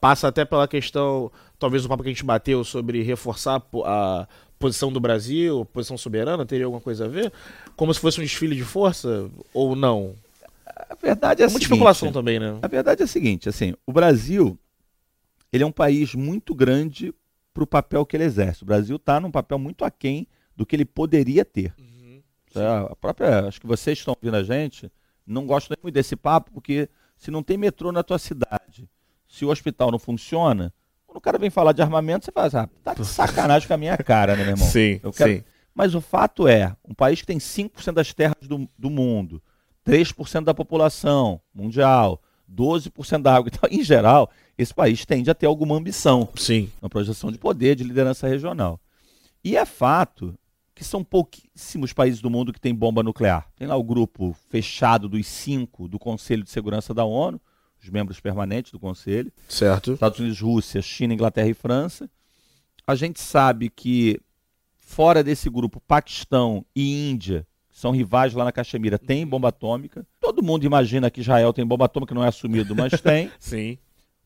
passa 0.00 0.28
até 0.28 0.44
pela 0.44 0.68
questão, 0.68 1.30
talvez 1.58 1.84
o 1.84 1.88
papo 1.88 2.02
que 2.02 2.08
a 2.08 2.12
gente 2.12 2.24
bateu 2.24 2.62
sobre 2.62 3.02
reforçar 3.02 3.60
a, 3.84 4.28
posição 4.58 4.92
do 4.92 5.00
Brasil, 5.00 5.64
posição 5.66 5.98
soberana, 5.98 6.46
teria 6.46 6.64
alguma 6.64 6.80
coisa 6.80 7.04
a 7.04 7.08
ver? 7.08 7.32
Como 7.76 7.92
se 7.92 8.00
fosse 8.00 8.20
um 8.20 8.22
desfile 8.22 8.56
de 8.56 8.64
força 8.64 9.28
ou 9.52 9.76
não? 9.76 10.14
A 10.66 10.94
verdade 10.94 11.42
é, 11.42 11.44
a 11.44 11.48
seguinte, 11.48 11.64
especulação 11.64 12.12
também, 12.12 12.38
né? 12.38 12.58
A 12.62 12.68
verdade 12.68 13.02
é 13.02 13.04
a 13.04 13.08
seguinte, 13.08 13.48
assim, 13.48 13.74
o 13.84 13.92
Brasil 13.92 14.58
ele 15.52 15.62
é 15.62 15.66
um 15.66 15.72
país 15.72 16.14
muito 16.14 16.54
grande 16.54 17.14
para 17.52 17.62
o 17.62 17.66
papel 17.66 18.04
que 18.04 18.16
ele 18.16 18.24
exerce. 18.24 18.62
O 18.62 18.66
Brasil 18.66 18.96
está 18.96 19.20
num 19.20 19.30
papel 19.30 19.58
muito 19.58 19.84
aquém 19.84 20.26
do 20.56 20.66
que 20.66 20.74
ele 20.74 20.84
poderia 20.84 21.44
ter. 21.44 21.72
Uhum. 21.78 21.93
É, 22.56 22.92
a 22.92 22.96
própria, 22.96 23.46
acho 23.46 23.60
que 23.60 23.66
vocês 23.66 23.98
estão 23.98 24.14
ouvindo 24.16 24.36
a 24.36 24.42
gente, 24.42 24.90
não 25.26 25.46
gostam 25.46 25.76
muito 25.82 25.94
desse 25.94 26.16
papo, 26.16 26.50
porque 26.52 26.88
se 27.16 27.30
não 27.30 27.42
tem 27.42 27.56
metrô 27.56 27.92
na 27.92 28.02
tua 28.02 28.18
cidade, 28.18 28.88
se 29.28 29.44
o 29.44 29.50
hospital 29.50 29.90
não 29.90 29.98
funciona, 29.98 30.72
quando 31.06 31.18
o 31.18 31.20
cara 31.20 31.38
vem 31.38 31.50
falar 31.50 31.72
de 31.72 31.82
armamento, 31.82 32.24
você 32.24 32.32
fala 32.32 32.46
assim, 32.46 32.56
ah, 32.56 32.68
tá 32.82 32.94
de 32.94 33.04
sacanagem 33.04 33.66
com 33.66 33.74
a 33.74 33.78
minha 33.78 33.96
cara, 33.96 34.36
né, 34.36 34.44
meu 34.44 34.52
irmão? 34.52 34.66
Sim, 34.68 35.00
quero... 35.16 35.32
sim. 35.32 35.44
Mas 35.74 35.94
o 35.94 36.00
fato 36.00 36.46
é, 36.46 36.74
um 36.88 36.94
país 36.94 37.20
que 37.20 37.26
tem 37.26 37.38
5% 37.38 37.92
das 37.92 38.12
terras 38.12 38.46
do, 38.46 38.68
do 38.78 38.90
mundo, 38.90 39.42
3% 39.84 40.44
da 40.44 40.54
população 40.54 41.40
mundial, 41.52 42.22
12% 42.50 43.22
da 43.22 43.34
água. 43.34 43.50
Então, 43.54 43.68
em 43.70 43.82
geral, 43.82 44.30
esse 44.56 44.72
país 44.72 45.04
tende 45.04 45.30
a 45.30 45.34
ter 45.34 45.46
alguma 45.46 45.76
ambição. 45.76 46.28
Sim. 46.36 46.70
Uma 46.80 46.88
projeção 46.88 47.30
de 47.32 47.38
poder, 47.38 47.74
de 47.74 47.84
liderança 47.84 48.28
regional. 48.28 48.80
E 49.42 49.56
é 49.56 49.64
fato 49.64 50.34
que 50.74 50.84
são 50.84 51.04
pouquíssimos 51.04 51.92
países 51.92 52.20
do 52.20 52.28
mundo 52.28 52.52
que 52.52 52.60
têm 52.60 52.74
bomba 52.74 53.02
nuclear. 53.02 53.48
Tem 53.56 53.66
lá 53.66 53.76
o 53.76 53.84
grupo 53.84 54.36
fechado 54.48 55.08
dos 55.08 55.26
cinco 55.26 55.86
do 55.86 55.98
Conselho 55.98 56.42
de 56.42 56.50
Segurança 56.50 56.92
da 56.92 57.04
ONU, 57.04 57.40
os 57.80 57.88
membros 57.88 58.18
permanentes 58.18 58.72
do 58.72 58.80
Conselho. 58.80 59.32
Certo. 59.48 59.92
Estados 59.92 60.18
Unidos, 60.18 60.40
Rússia, 60.40 60.82
China, 60.82 61.14
Inglaterra 61.14 61.48
e 61.48 61.54
França. 61.54 62.10
A 62.86 62.94
gente 62.94 63.20
sabe 63.20 63.70
que 63.70 64.20
fora 64.76 65.22
desse 65.22 65.48
grupo, 65.48 65.80
Paquistão 65.80 66.64
e 66.74 67.10
Índia, 67.10 67.46
que 67.70 67.78
são 67.78 67.92
rivais 67.92 68.34
lá 68.34 68.44
na 68.44 68.52
Caxemira, 68.52 68.98
tem 68.98 69.26
bomba 69.26 69.48
atômica. 69.48 70.06
Todo 70.20 70.42
mundo 70.42 70.64
imagina 70.64 71.10
que 71.10 71.20
Israel 71.20 71.52
tem 71.52 71.64
bomba 71.64 71.84
atômica, 71.84 72.14
não 72.14 72.24
é 72.24 72.28
assumido, 72.28 72.74
mas 72.74 72.92
tem. 73.00 73.30
Sim. 73.38 73.78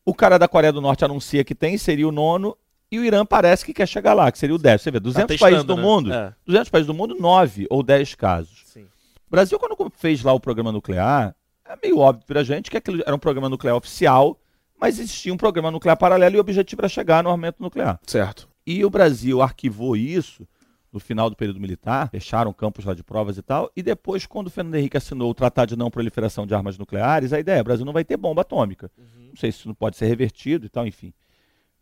O 0.03 0.13
cara 0.13 0.39
da 0.39 0.47
Coreia 0.47 0.73
do 0.73 0.81
Norte 0.81 1.05
anuncia 1.05 1.43
que 1.43 1.53
tem, 1.53 1.77
seria 1.77 2.07
o 2.07 2.11
nono. 2.11 2.57
E 2.91 2.97
o 2.97 3.03
Irã 3.03 3.25
parece 3.25 3.63
que 3.63 3.73
quer 3.73 3.87
chegar 3.87 4.13
lá, 4.13 4.31
que 4.31 4.37
seria 4.37 4.55
o 4.55 4.57
décimo. 4.57 4.83
Você 4.83 4.91
vê, 4.91 4.99
200 4.99 5.21
tá 5.21 5.27
testando, 5.27 5.51
países 5.51 5.65
do 5.65 5.75
né? 5.75 5.81
mundo, 5.81 6.13
é. 6.13 6.33
200 6.45 6.69
países 6.69 6.87
do 6.87 6.93
mundo, 6.93 7.15
9 7.19 7.67
ou 7.69 7.83
10 7.83 8.15
casos. 8.15 8.63
Sim. 8.65 8.83
O 8.83 9.29
Brasil, 9.29 9.59
quando 9.59 9.91
fez 9.95 10.23
lá 10.23 10.33
o 10.33 10.39
programa 10.39 10.71
nuclear, 10.71 11.35
é 11.65 11.77
meio 11.83 11.99
óbvio 11.99 12.25
para 12.25 12.39
a 12.39 12.43
gente 12.43 12.71
que 12.71 12.77
aquilo 12.77 13.03
era 13.05 13.15
um 13.15 13.19
programa 13.19 13.47
nuclear 13.47 13.75
oficial, 13.75 14.39
mas 14.79 14.97
existia 14.97 15.31
um 15.31 15.37
programa 15.37 15.69
nuclear 15.69 15.97
paralelo 15.97 16.35
e 16.35 16.37
o 16.37 16.41
objetivo 16.41 16.81
era 16.81 16.89
chegar 16.89 17.23
no 17.23 17.29
armamento 17.29 17.61
nuclear. 17.61 17.99
Certo. 18.07 18.49
E 18.65 18.83
o 18.83 18.89
Brasil 18.89 19.41
arquivou 19.41 19.95
isso 19.95 20.47
no 20.91 20.99
final 20.99 21.29
do 21.29 21.35
período 21.35 21.59
militar, 21.59 22.09
fecharam 22.09 22.51
campos 22.51 22.83
lá 22.83 22.95
de 22.95 23.03
provas 23.03 23.37
e 23.37 23.41
tal, 23.43 23.71
e 23.75 23.83
depois, 23.83 24.25
quando 24.25 24.47
o 24.47 24.49
Fernando 24.49 24.75
Henrique 24.75 24.97
assinou 24.97 25.29
o 25.29 25.33
Tratado 25.35 25.69
de 25.69 25.75
Não 25.77 25.91
Proliferação 25.91 26.47
de 26.47 26.55
Armas 26.55 26.77
Nucleares, 26.77 27.31
a 27.31 27.39
ideia 27.39 27.59
é, 27.59 27.61
o 27.61 27.63
Brasil 27.63 27.85
não 27.85 27.93
vai 27.93 28.03
ter 28.03 28.17
bomba 28.17 28.41
atômica. 28.41 28.89
Uhum. 28.97 29.27
Não 29.29 29.35
sei 29.35 29.51
se 29.51 29.59
isso 29.59 29.67
não 29.67 29.75
pode 29.75 29.97
ser 29.97 30.07
revertido 30.07 30.65
e 30.65 30.69
tal, 30.69 30.87
enfim. 30.87 31.13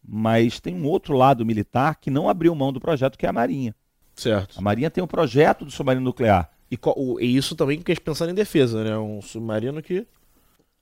Mas 0.07 0.59
tem 0.59 0.73
um 0.73 0.85
outro 0.85 1.15
lado 1.15 1.45
militar 1.45 1.95
que 1.99 2.09
não 2.09 2.29
abriu 2.29 2.55
mão 2.55 2.71
do 2.71 2.79
projeto, 2.79 3.17
que 3.17 3.25
é 3.25 3.29
a 3.29 3.33
Marinha. 3.33 3.75
Certo. 4.15 4.57
A 4.57 4.61
Marinha 4.61 4.89
tem 4.89 5.03
um 5.03 5.07
projeto 5.07 5.65
do 5.65 5.71
submarino 5.71 6.05
nuclear. 6.05 6.49
E, 6.71 6.77
o, 6.81 7.19
e 7.19 7.35
isso 7.35 7.55
também 7.55 7.77
porque 7.77 7.95
pensando 7.95 8.31
em 8.31 8.33
defesa, 8.33 8.83
né? 8.83 8.97
Um 8.97 9.21
submarino 9.21 9.81
que. 9.81 10.07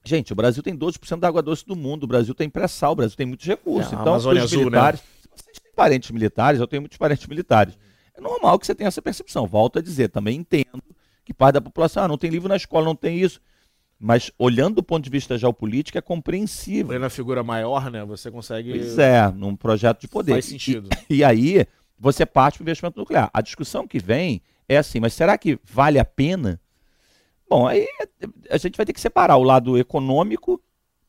Gente, 0.03 0.31
o 0.31 0.35
Brasil 0.35 0.61
tem 0.61 0.77
12% 0.77 1.19
da 1.19 1.27
água 1.27 1.41
doce 1.41 1.65
do 1.65 1.75
mundo, 1.75 2.03
o 2.03 2.07
Brasil 2.07 2.35
tem 2.35 2.47
pré-sal, 2.47 2.91
o 2.91 2.95
Brasil 2.95 3.17
tem 3.17 3.25
muitos 3.25 3.47
recursos. 3.47 3.91
É, 3.91 3.95
então, 3.95 4.15
os 4.15 4.27
Azul, 4.27 4.59
né? 4.59 4.65
militares. 4.65 4.99
Né? 4.99 5.07
Vocês 5.35 5.57
têm 5.59 5.73
parentes 5.75 6.11
militares, 6.11 6.59
eu 6.59 6.67
tenho 6.67 6.83
muitos 6.83 6.97
parentes 6.97 7.25
militares. 7.25 7.75
É 8.15 8.21
normal 8.21 8.59
que 8.59 8.67
você 8.67 8.75
tenha 8.75 8.87
essa 8.87 9.01
percepção. 9.01 9.47
Volto 9.47 9.79
a 9.79 9.81
dizer, 9.81 10.09
também 10.09 10.37
entendo 10.37 10.81
que 11.25 11.33
parte 11.33 11.55
da 11.55 11.61
população 11.61 12.03
ah, 12.03 12.07
não 12.07 12.17
tem 12.17 12.29
livro 12.29 12.47
na 12.47 12.55
escola, 12.55 12.85
não 12.85 12.95
tem 12.95 13.19
isso. 13.19 13.41
Mas 14.05 14.31
olhando 14.37 14.75
do 14.75 14.83
ponto 14.83 15.03
de 15.03 15.09
vista 15.09 15.35
geopolítico, 15.35 15.97
é 15.97 16.01
compreensível. 16.01 16.91
Olhando 16.91 17.07
a 17.07 17.09
figura 17.09 17.41
maior, 17.41 17.89
né? 17.89 18.05
Você 18.05 18.29
consegue. 18.29 18.69
Pois 18.69 18.99
é, 18.99 19.31
num 19.31 19.55
projeto 19.55 20.01
de 20.01 20.07
poder. 20.07 20.33
Faz 20.33 20.45
sentido. 20.45 20.89
E, 21.09 21.15
e 21.15 21.23
aí, 21.23 21.65
você 21.97 22.23
parte 22.23 22.59
para 22.59 22.61
o 22.61 22.65
investimento 22.65 22.99
nuclear. 22.99 23.31
A 23.33 23.41
discussão 23.41 23.87
que 23.87 23.97
vem 23.97 24.43
é 24.69 24.77
assim, 24.77 24.99
mas 24.99 25.11
será 25.13 25.35
que 25.39 25.57
vale 25.63 25.97
a 25.97 26.05
pena? 26.05 26.61
Bom, 27.49 27.65
aí 27.65 27.87
a 28.47 28.57
gente 28.57 28.77
vai 28.77 28.85
ter 28.85 28.93
que 28.93 29.01
separar 29.01 29.37
o 29.37 29.43
lado 29.43 29.75
econômico, 29.75 30.61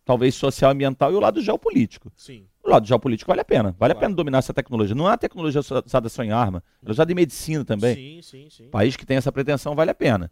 talvez 0.03 0.35
social 0.35 0.71
ambiental, 0.71 1.13
e 1.13 1.17
o 1.17 1.21
lado 1.21 1.43
geopolítico. 1.43 2.11
Sim. 2.17 2.47
O 2.65 2.71
lado 2.71 2.87
geopolítico 2.87 3.29
vale 3.29 3.43
a 3.43 3.45
pena. 3.45 3.77
Vale 3.79 3.93
claro. 3.93 3.99
a 3.99 4.01
pena 4.01 4.15
dominar 4.15 4.39
essa 4.39 4.55
tecnologia. 4.55 4.95
Não 4.95 5.05
é 5.05 5.11
uma 5.11 5.19
tecnologia 5.19 5.61
usada 5.61 6.09
só 6.09 6.25
em 6.25 6.33
arma, 6.33 6.65
ela 6.83 6.93
é 6.93 6.93
usada 6.93 7.13
em 7.13 7.15
medicina 7.15 7.63
também. 7.63 7.95
Sim, 7.95 8.23
sim, 8.23 8.49
sim. 8.49 8.69
País 8.71 8.97
que 8.97 9.05
tem 9.05 9.19
essa 9.19 9.31
pretensão 9.31 9.75
vale 9.75 9.91
a 9.91 9.95
pena. 9.95 10.31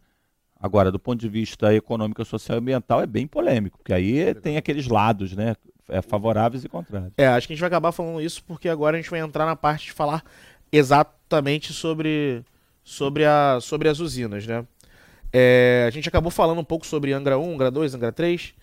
Agora, 0.65 0.91
do 0.91 0.97
ponto 0.97 1.19
de 1.19 1.29
vista 1.29 1.75
econômico, 1.75 2.25
social 2.25 2.57
e 2.57 2.59
ambiental, 2.59 2.99
é 2.99 3.05
bem 3.05 3.27
polêmico, 3.27 3.77
porque 3.77 3.93
aí 3.93 4.33
tem 4.33 4.57
aqueles 4.57 4.87
lados, 4.87 5.33
né? 5.33 5.55
É, 5.87 6.01
favoráveis 6.01 6.63
e 6.63 6.67
contrários. 6.67 7.11
É, 7.15 7.27
acho 7.27 7.45
que 7.45 7.53
a 7.53 7.55
gente 7.55 7.61
vai 7.61 7.67
acabar 7.67 7.91
falando 7.91 8.19
isso 8.19 8.43
porque 8.43 8.67
agora 8.67 8.97
a 8.97 8.99
gente 8.99 9.11
vai 9.11 9.19
entrar 9.19 9.45
na 9.45 9.55
parte 9.55 9.85
de 9.85 9.91
falar 9.91 10.23
exatamente 10.71 11.71
sobre 11.71 12.43
sobre, 12.83 13.25
a, 13.25 13.59
sobre 13.61 13.87
as 13.87 13.99
usinas, 13.99 14.47
né? 14.47 14.65
É, 15.31 15.85
a 15.87 15.91
gente 15.91 16.09
acabou 16.09 16.31
falando 16.31 16.59
um 16.59 16.63
pouco 16.63 16.83
sobre 16.83 17.13
Angra 17.13 17.37
1, 17.37 17.53
Angra 17.53 17.69
2, 17.69 17.93
Angra 17.93 18.11
3. 18.11 18.55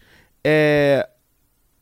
É, 0.42 1.08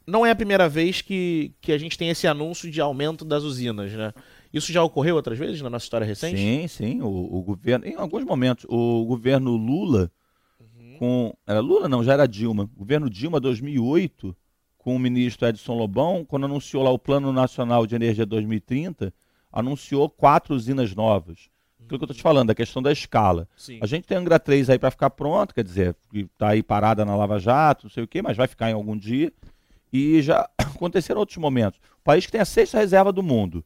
não 0.07 0.27
é 0.27 0.31
a 0.31 0.37
primeira 0.37 0.69
vez 0.69 1.01
que, 1.01 1.55
que 1.63 1.73
a 1.73 1.79
gente 1.79 1.97
tem 1.97 2.11
esse 2.11 2.27
anúncio 2.27 2.71
de 2.71 2.79
aumento 2.79 3.25
das 3.25 3.43
usinas, 3.43 3.91
né? 3.93 4.13
Isso 4.53 4.73
já 4.73 4.83
ocorreu 4.83 5.15
outras 5.17 5.39
vezes 5.39 5.61
na 5.63 5.71
nossa 5.71 5.85
história 5.85 6.07
recente? 6.07 6.37
Sim, 6.37 6.67
sim. 6.67 7.01
O, 7.03 7.09
o 7.09 7.43
governo, 7.43 7.87
em 7.87 7.95
alguns 7.95 8.25
momentos, 8.25 8.67
o 8.69 9.05
governo 9.05 9.57
Lula, 9.57 10.11
uhum. 10.59 10.97
com. 10.99 11.35
Era 11.47 11.61
Lula? 11.61 11.89
Não, 11.89 12.03
já 12.03 12.15
era 12.15 12.27
Dilma. 12.27 12.65
O 12.65 12.79
governo 12.81 13.09
Dilma 13.09 13.39
2008, 13.39 14.37
com 14.77 14.97
o 14.97 14.99
ministro 14.99 15.47
Edson 15.47 15.75
Lobão, 15.75 16.25
quando 16.25 16.47
anunciou 16.47 16.83
lá 16.83 16.91
o 16.91 16.99
Plano 16.99 17.33
Nacional 17.33 17.87
de 17.87 17.95
Energia 17.95 18.27
2030, 18.27 19.15
anunciou 19.53 20.11
quatro 20.11 20.55
usinas 20.55 20.95
novas. 20.95 21.49
Aquilo 21.85 21.99
que 21.99 22.05
eu 22.05 22.07
estou 22.07 22.17
te 22.17 22.23
falando, 22.23 22.51
a 22.51 22.55
questão 22.55 22.83
da 22.83 22.93
escala. 22.93 23.49
Sim. 23.57 23.79
A 23.83 23.87
gente 23.87 24.07
tem 24.07 24.17
Angra 24.17 24.39
3 24.39 24.71
aí 24.71 24.79
para 24.79 24.91
ficar 24.91 25.11
pronto, 25.11 25.55
quer 25.55 25.65
dizer, 25.65 25.97
que 26.11 26.21
está 26.21 26.51
aí 26.51 26.63
parada 26.63 27.05
na 27.05 27.17
Lava 27.17 27.39
Jato, 27.39 27.87
não 27.87 27.91
sei 27.91 28.05
o 28.05 28.09
quê, 28.09 28.23
mas 28.23 28.37
vai 28.37 28.47
ficar 28.47 28.71
em 28.71 28.75
algum 28.75 28.97
dia. 28.97 29.33
E 29.93 30.23
já 30.23 30.49
aconteceram 30.59 31.21
outros 31.21 31.39
momentos. 31.39 31.81
O 32.01 32.05
país 32.05 32.27
que 32.27 32.33
tem 32.33 32.41
a 32.41 32.45
sexta 32.45 32.79
reserva 32.79 33.13
do 33.13 33.23
mundo 33.23 33.65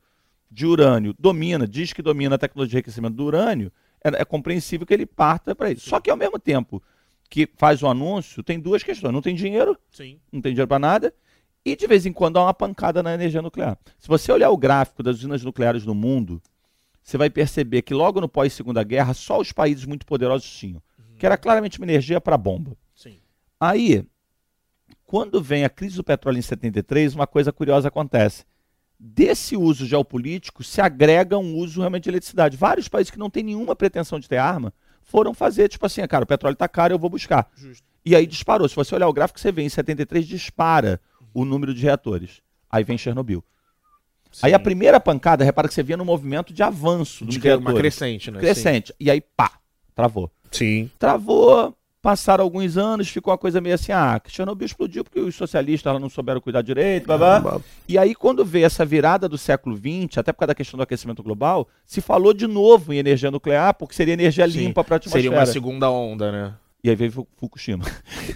de 0.55 0.65
urânio 0.65 1.13
domina, 1.19 1.67
diz 1.67 1.93
que 1.93 2.01
domina 2.01 2.37
a 2.37 2.39
tecnologia 2.39 2.71
de 2.71 2.77
enriquecimento 2.77 3.17
do 3.17 3.25
urânio, 3.25 3.73
é, 4.03 4.23
é 4.23 4.25
compreensível 4.25 4.87
que 4.87 4.95
ele 4.95 5.05
parta 5.05 5.55
para 5.55 5.73
isso. 5.73 5.89
Só 5.89 5.99
que 6.01 6.09
ao 6.09 6.17
mesmo 6.17 6.39
tempo 6.39 6.81
que 7.29 7.49
faz 7.57 7.83
o 7.83 7.89
anúncio, 7.89 8.43
tem 8.43 8.61
duas 8.61 8.83
questões. 8.83 9.13
Não 9.13 9.21
tem 9.21 9.35
dinheiro, 9.35 9.77
Sim. 9.91 10.21
não 10.33 10.41
tem 10.41 10.53
dinheiro 10.53 10.69
para 10.69 10.79
nada, 10.79 11.13
e 11.65 11.75
de 11.75 11.87
vez 11.87 12.07
em 12.07 12.13
quando 12.13 12.35
dá 12.35 12.43
uma 12.43 12.55
pancada 12.55 13.03
na 13.03 13.13
energia 13.13 13.43
nuclear. 13.43 13.77
Se 13.99 14.07
você 14.07 14.31
olhar 14.31 14.51
o 14.51 14.57
gráfico 14.57 15.03
das 15.03 15.17
usinas 15.17 15.43
nucleares 15.43 15.85
no 15.85 15.95
mundo, 15.95 16.41
você 17.03 17.19
vai 17.19 17.29
perceber 17.29 17.83
que 17.83 17.93
logo 17.93 18.21
no 18.21 18.29
pós-segunda 18.29 18.83
guerra, 18.85 19.13
só 19.13 19.41
os 19.41 19.51
países 19.51 19.85
muito 19.85 20.07
poderosos 20.07 20.49
tinham. 20.49 20.81
Uhum. 20.97 21.17
Que 21.19 21.27
era 21.27 21.37
claramente 21.37 21.79
uma 21.79 21.87
energia 21.87 22.21
para 22.21 22.37
bomba. 22.39 22.77
Sim. 22.95 23.19
Aí, 23.59 24.07
quando 25.05 25.43
vem 25.43 25.65
a 25.65 25.69
crise 25.69 25.97
do 25.97 26.05
petróleo 26.05 26.39
em 26.39 26.43
73, 26.43 27.15
uma 27.15 27.27
coisa 27.27 27.53
curiosa 27.53 27.89
acontece. 27.89 28.45
Desse 29.07 29.55
uso 29.55 29.85
geopolítico 29.85 30.65
se 30.65 30.81
agrega 30.81 31.37
um 31.37 31.57
uso 31.57 31.81
realmente 31.81 32.05
de 32.05 32.09
eletricidade. 32.09 32.57
Vários 32.57 32.89
países 32.89 33.11
que 33.11 33.19
não 33.19 33.29
têm 33.29 33.43
nenhuma 33.43 33.77
pretensão 33.77 34.19
de 34.19 34.27
ter 34.27 34.39
arma 34.39 34.73
foram 35.03 35.35
fazer, 35.35 35.69
tipo 35.69 35.85
assim, 35.85 36.01
cara, 36.07 36.25
o 36.25 36.27
petróleo 36.27 36.55
está 36.55 36.67
caro, 36.67 36.95
eu 36.95 36.99
vou 36.99 37.11
buscar. 37.11 37.51
Justo. 37.55 37.85
E 38.03 38.17
aí 38.17 38.27
disparou. 38.27 38.67
Se 38.67 38.75
você 38.75 38.95
olhar 38.95 39.07
o 39.07 39.13
gráfico, 39.13 39.39
você 39.39 39.53
vê 39.53 39.61
em 39.61 39.69
73 39.69 40.27
dispara 40.27 40.99
o 41.35 41.45
número 41.45 41.75
de 41.75 41.83
reatores. 41.83 42.41
Aí 42.71 42.83
vem 42.83 42.97
Chernobyl. 42.97 43.45
Sim. 44.33 44.47
Aí 44.47 44.55
a 44.55 44.59
primeira 44.59 44.99
pancada, 44.99 45.45
repara 45.45 45.69
que 45.69 45.75
você 45.75 45.83
via 45.83 45.99
no 45.99 46.05
movimento 46.05 46.55
de 46.55 46.63
avanço 46.63 47.27
de 47.27 47.39
uma 47.57 47.75
crescente, 47.75 48.31
né? 48.31 48.41
Crescente. 48.41 48.89
Sim. 48.89 48.95
E 49.01 49.11
aí, 49.11 49.21
pá, 49.21 49.59
travou. 49.95 50.33
Sim. 50.51 50.91
Travou, 50.99 51.77
Passaram 52.05 52.45
alguns 52.45 52.77
anos, 52.77 53.09
ficou 53.09 53.33
uma 53.33 53.39
coisa 53.39 53.63
meio 53.63 53.77
assim, 53.77 53.91
ah, 53.91 54.21
Chernobyl 54.29 54.67
explodiu 54.67 55.03
porque 55.03 55.21
os 55.21 55.35
socialistas 55.35 55.91
lá 55.91 55.99
não 55.99 56.11
souberam 56.11 56.39
cuidar 56.39 56.61
direito, 56.61 57.07
blá, 57.07 57.17
blá. 57.41 57.61
E 57.89 57.97
aí, 57.97 58.15
quando 58.15 58.45
veio 58.45 58.67
essa 58.67 58.85
virada 58.85 59.27
do 59.27 59.39
século 59.39 59.75
XX, 59.75 60.19
até 60.19 60.31
por 60.31 60.41
causa 60.41 60.49
da 60.49 60.55
questão 60.55 60.77
do 60.77 60.83
aquecimento 60.83 61.23
global, 61.23 61.67
se 61.87 62.03
falou 62.03 62.35
de 62.35 62.47
novo 62.47 62.93
em 62.93 62.99
energia 62.99 63.31
nuclear, 63.31 63.73
porque 63.73 63.95
seria 63.95 64.13
energia 64.13 64.45
limpa 64.45 64.85
para 64.85 64.97
a 64.97 64.99
atmosfera. 64.99 65.23
Seria 65.23 65.39
uma 65.39 65.47
segunda 65.47 65.91
onda, 65.91 66.31
né? 66.31 66.53
E 66.85 66.91
aí 66.91 66.97
veio 66.97 67.27
Fukushima. 67.39 67.83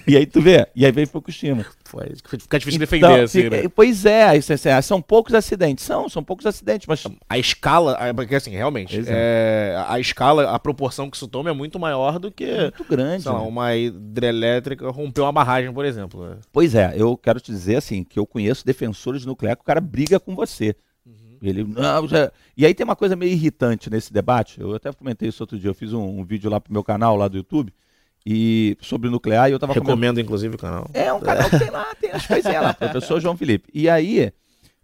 e 0.08 0.16
aí 0.16 0.24
tu 0.24 0.40
vê, 0.40 0.66
e 0.74 0.86
aí 0.86 0.90
veio 0.90 1.06
Fukushima. 1.06 1.66
Foi, 1.84 2.06
fica 2.16 2.58
difícil 2.58 2.82
então, 2.82 3.10
defender, 3.10 3.22
assim, 3.22 3.50
né? 3.50 3.68
Pois 3.68 4.06
é, 4.06 4.38
isso, 4.38 4.50
é, 4.66 4.80
são 4.80 5.02
poucos 5.02 5.34
acidentes. 5.34 5.84
São, 5.84 6.08
são 6.08 6.24
poucos 6.24 6.46
acidentes, 6.46 6.86
mas. 6.86 7.04
A 7.28 7.38
escala, 7.38 7.98
porque 8.14 8.34
assim, 8.34 8.52
realmente, 8.52 9.04
é, 9.06 9.76
a 9.86 10.00
escala, 10.00 10.50
a 10.50 10.58
proporção 10.58 11.10
que 11.10 11.16
isso 11.18 11.28
toma 11.28 11.50
é 11.50 11.52
muito 11.52 11.78
maior 11.78 12.18
do 12.18 12.32
que. 12.32 12.44
É 12.44 12.62
muito 12.62 12.84
grande. 12.84 13.24
Sei 13.24 13.30
lá, 13.30 13.38
né? 13.38 13.46
uma 13.46 13.76
hidrelétrica 13.76 14.88
rompeu 14.88 15.24
uma 15.24 15.32
barragem, 15.32 15.70
por 15.70 15.84
exemplo. 15.84 16.30
Né? 16.30 16.36
Pois 16.50 16.74
é, 16.74 16.94
eu 16.96 17.18
quero 17.18 17.40
te 17.40 17.52
dizer 17.52 17.76
assim, 17.76 18.02
que 18.02 18.18
eu 18.18 18.26
conheço 18.26 18.64
defensores 18.64 19.26
nucleares 19.26 19.58
que 19.58 19.62
o 19.62 19.66
cara 19.66 19.80
briga 19.80 20.18
com 20.18 20.34
você. 20.34 20.74
Uhum. 21.04 21.36
Ele, 21.42 21.64
não, 21.64 22.08
já... 22.08 22.32
E 22.56 22.64
aí 22.64 22.72
tem 22.72 22.84
uma 22.84 22.96
coisa 22.96 23.14
meio 23.14 23.32
irritante 23.32 23.90
nesse 23.90 24.10
debate. 24.10 24.58
Eu 24.58 24.74
até 24.74 24.90
comentei 24.90 25.28
isso 25.28 25.42
outro 25.42 25.58
dia. 25.58 25.68
Eu 25.68 25.74
fiz 25.74 25.92
um, 25.92 26.20
um 26.20 26.24
vídeo 26.24 26.48
lá 26.48 26.58
pro 26.58 26.72
meu 26.72 26.82
canal, 26.82 27.14
lá 27.14 27.28
do 27.28 27.36
YouTube 27.36 27.70
e 28.30 28.76
sobre 28.82 29.08
nuclear 29.08 29.48
e 29.48 29.52
eu 29.52 29.58
tava 29.58 29.72
recomendo 29.72 30.20
inclusive 30.20 30.54
o 30.54 30.58
canal. 30.58 30.86
É 30.92 31.10
um 31.10 31.18
canal 31.18 31.48
que 31.48 31.58
tem 31.58 31.70
lá 31.70 31.94
tem 31.94 32.10
as 32.10 32.26
coisinhas 32.26 32.62
lá 32.62 32.74
professor 32.74 33.18
João 33.20 33.34
Felipe. 33.34 33.70
E 33.72 33.88
aí 33.88 34.30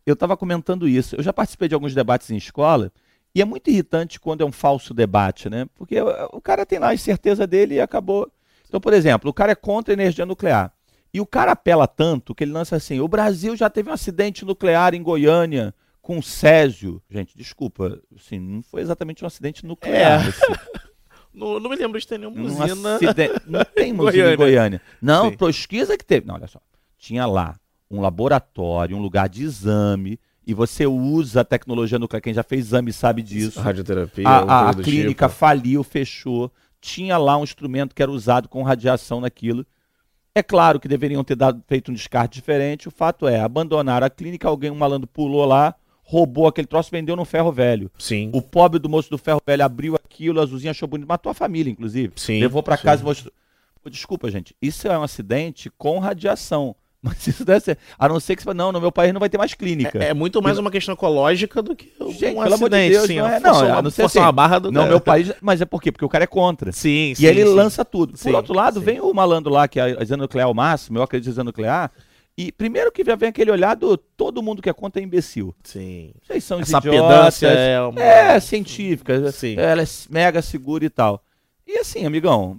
eu 0.07 0.15
estava 0.15 0.35
comentando 0.35 0.89
isso. 0.89 1.15
Eu 1.15 1.23
já 1.23 1.31
participei 1.31 1.69
de 1.69 1.75
alguns 1.75 1.95
debates 1.95 2.31
em 2.31 2.39
escola 2.39 2.91
e 3.35 3.43
é 3.43 3.45
muito 3.45 3.69
irritante 3.69 4.19
quando 4.19 4.41
é 4.41 4.47
um 4.47 4.53
falso 4.53 4.95
debate 4.95 5.51
né? 5.51 5.67
Porque 5.75 6.01
o 6.33 6.41
cara 6.41 6.65
tem 6.65 6.79
lá 6.79 6.93
a 6.93 6.97
certeza 6.97 7.47
dele 7.47 7.75
e 7.75 7.81
acabou. 7.83 8.33
Então 8.67 8.81
por 8.81 8.95
exemplo 8.95 9.29
o 9.29 9.35
cara 9.35 9.53
é 9.53 9.55
contra 9.55 9.93
a 9.93 9.97
energia 9.97 10.25
nuclear. 10.25 10.73
E 11.13 11.21
o 11.21 11.27
cara 11.27 11.53
apela 11.53 11.87
tanto 11.87 12.35
que 12.35 12.45
ele 12.45 12.53
lança 12.53 12.77
assim 12.77 12.99
o 12.99 13.07
Brasil 13.07 13.55
já 13.55 13.69
teve 13.69 13.91
um 13.91 13.93
acidente 13.93 14.43
nuclear 14.43 14.95
em 14.95 15.03
Goiânia 15.03 15.75
com 16.01 16.23
Césio. 16.23 17.03
Gente 17.11 17.37
desculpa 17.37 18.01
assim 18.17 18.39
não 18.39 18.63
foi 18.63 18.81
exatamente 18.81 19.23
um 19.23 19.27
acidente 19.27 19.67
nuclear 19.67 20.25
é. 20.25 20.29
assim. 20.31 20.85
Não, 21.35 21.59
não 21.59 21.69
me 21.69 21.77
lembro 21.77 21.99
de 21.99 22.07
ter 22.07 22.19
nenhuma 22.19 22.41
usina. 22.43 22.99
Não 23.47 23.65
tem 23.65 23.93
usina 23.93 23.97
Goiânia. 23.97 24.35
em 24.35 24.37
Goiânia. 24.37 24.83
Não, 25.03 25.31
Sim. 25.31 25.37
pesquisa 25.37 25.99
que 25.99 26.05
teve. 26.05 26.27
Não, 26.27 26.37
olha 26.37 26.47
só. 26.47 26.61
Tinha 26.97 27.27
lá 27.27 27.57
um 27.91 28.01
laboratório, 28.01 28.97
um 28.97 29.01
lugar 29.01 29.29
de 29.29 29.43
exame, 29.43 30.19
e 30.47 30.55
você 30.55 30.87
usa 30.87 31.41
a 31.41 31.45
tecnologia 31.45 31.99
nuclear. 31.99 32.23
Quem 32.23 32.33
já 32.33 32.43
fez 32.43 32.67
exame 32.67 32.93
sabe 32.93 33.23
disso. 33.23 33.61
Radioterapia. 33.61 34.29
A, 34.29 34.39
a, 34.39 34.71
a 34.71 34.75
clínica 34.75 35.27
tipo. 35.27 35.39
faliu, 35.39 35.83
fechou. 35.83 36.53
Tinha 36.81 37.17
lá 37.19 37.37
um 37.37 37.45
instrumento 37.45 37.95
que 37.95 38.03
era 38.03 38.13
usado 38.13 38.49
com 38.49 38.63
radiação 38.63 39.21
naquilo. 39.21 39.67
É 40.35 40.43
claro 40.43 40.81
que 40.81 40.89
deveriam 40.89 41.23
ter 41.25 41.37
dado, 41.37 41.63
feito 41.67 41.91
um 41.91 41.95
descarte 41.95 42.35
diferente. 42.35 42.89
O 42.89 42.91
fato 42.91 43.27
é, 43.27 43.41
abandonaram 43.41 44.07
a 44.07 44.11
clínica, 44.11 44.49
alguém, 44.49 44.71
um 44.71 44.75
malandro 44.77 45.07
pulou 45.07 45.45
lá, 45.45 45.75
roubou 46.05 46.47
aquele 46.47 46.67
troço 46.67 46.91
vendeu 46.91 47.17
no 47.17 47.25
ferro 47.25 47.51
velho. 47.51 47.91
Sim. 47.99 48.31
O 48.33 48.41
pobre 48.41 48.79
do 48.79 48.89
moço 48.89 49.11
do 49.11 49.19
ferro 49.19 49.41
velho 49.45 49.65
abriu 49.65 49.97
aquilo, 49.97 50.41
a 50.41 50.47
Zuzinha 50.47 50.71
achou 50.71 50.87
bonito, 50.87 51.09
matou 51.09 51.31
a 51.31 51.35
família, 51.35 51.71
inclusive. 51.71 52.13
Sim. 52.17 52.41
Levou 52.41 52.63
para 52.63 52.77
casa 52.77 53.03
e 53.03 53.05
mostrou. 53.05 53.33
Desculpa, 53.91 54.31
gente. 54.31 54.55
Isso 54.63 54.89
é 54.89 54.99
um 54.99 55.03
acidente 55.03 55.71
com 55.77 55.99
radiação. 55.99 56.77
Mas 57.05 57.27
isso 57.27 57.45
deve 57.45 57.61
ser. 57.61 57.77
A 57.99 58.09
não 58.09 58.19
ser 58.19 58.35
que 58.35 58.41
você 58.41 58.47
fale, 58.47 58.57
não, 58.57 58.73
no 58.73 58.81
meu 58.81 58.91
país 58.91 59.13
não 59.13 59.21
vai 59.21 59.29
ter 59.29 59.37
mais 59.37 59.53
clínica. 59.53 60.03
É, 60.03 60.09
é 60.09 60.15
muito 60.15 60.41
mais 60.41 60.57
uma 60.57 60.71
questão 60.71 60.95
ecológica 60.95 61.63
do 61.63 61.77
que 61.77 61.93
um 62.01 62.11
Gente, 62.11 62.41
pelo 62.41 62.55
amor 62.55 62.71
de 62.71 62.89
Deus, 62.89 63.07
sim, 63.07 63.19
não 63.19 63.29
é. 63.29 63.41
Não, 63.41 63.79
a 63.79 63.83
não 63.83 63.91
ser 63.91 64.05
assim, 64.05 64.19
uma 64.19 64.33
barra 64.33 64.59
do. 64.59 64.73
Não, 64.73 64.87
meu 64.87 64.99
país. 64.99 65.31
Mas 65.43 65.61
é 65.61 65.67
por 65.67 65.83
quê? 65.83 65.93
Porque 65.93 66.05
o 66.05 66.09
cara 66.09 66.25
é 66.25 66.27
contra. 66.27 66.73
Sim, 66.73 67.11
e 67.11 67.17
sim. 67.17 67.25
E 67.25 67.27
ele 67.27 67.45
sim. 67.45 67.53
lança 67.53 67.85
tudo. 67.85 68.17
Por 68.17 68.35
outro 68.35 68.55
lado, 68.55 68.79
sim. 68.79 68.87
vem 68.87 69.01
o 69.01 69.13
malandro 69.13 69.53
lá, 69.53 69.69
que 69.69 69.79
é 69.79 69.93
a 69.93 70.03
usina 70.03 70.17
nuclear 70.17 70.47
ao 70.47 70.55
máximo, 70.55 70.99
eu 70.99 71.03
acredito 71.03 71.39
em 71.39 71.45
nuclear. 71.45 71.93
E 72.37 72.51
primeiro 72.51 72.91
que 72.91 73.05
já 73.05 73.15
vem 73.15 73.29
aquele 73.29 73.51
olhar 73.51 73.77
do 73.77 73.97
todo 73.97 74.43
mundo 74.43 74.61
que 74.61 74.69
é 74.69 74.73
contra 74.73 75.01
é 75.01 75.05
imbecil. 75.05 75.55
Sim. 75.63 76.13
Vocês 76.23 76.43
são 76.43 76.61
Essa 76.61 76.79
idiotas, 76.79 77.43
é, 77.45 77.81
uma... 77.81 78.01
é 78.03 78.41
científica, 78.41 79.31
Sim. 79.31 79.55
ela 79.57 79.83
é 79.83 79.87
mega 80.11 80.43
segura 80.43 80.85
e 80.85 80.91
tal. 80.91 81.25
E 81.67 81.79
assim, 81.79 82.05
amigão, 82.05 82.59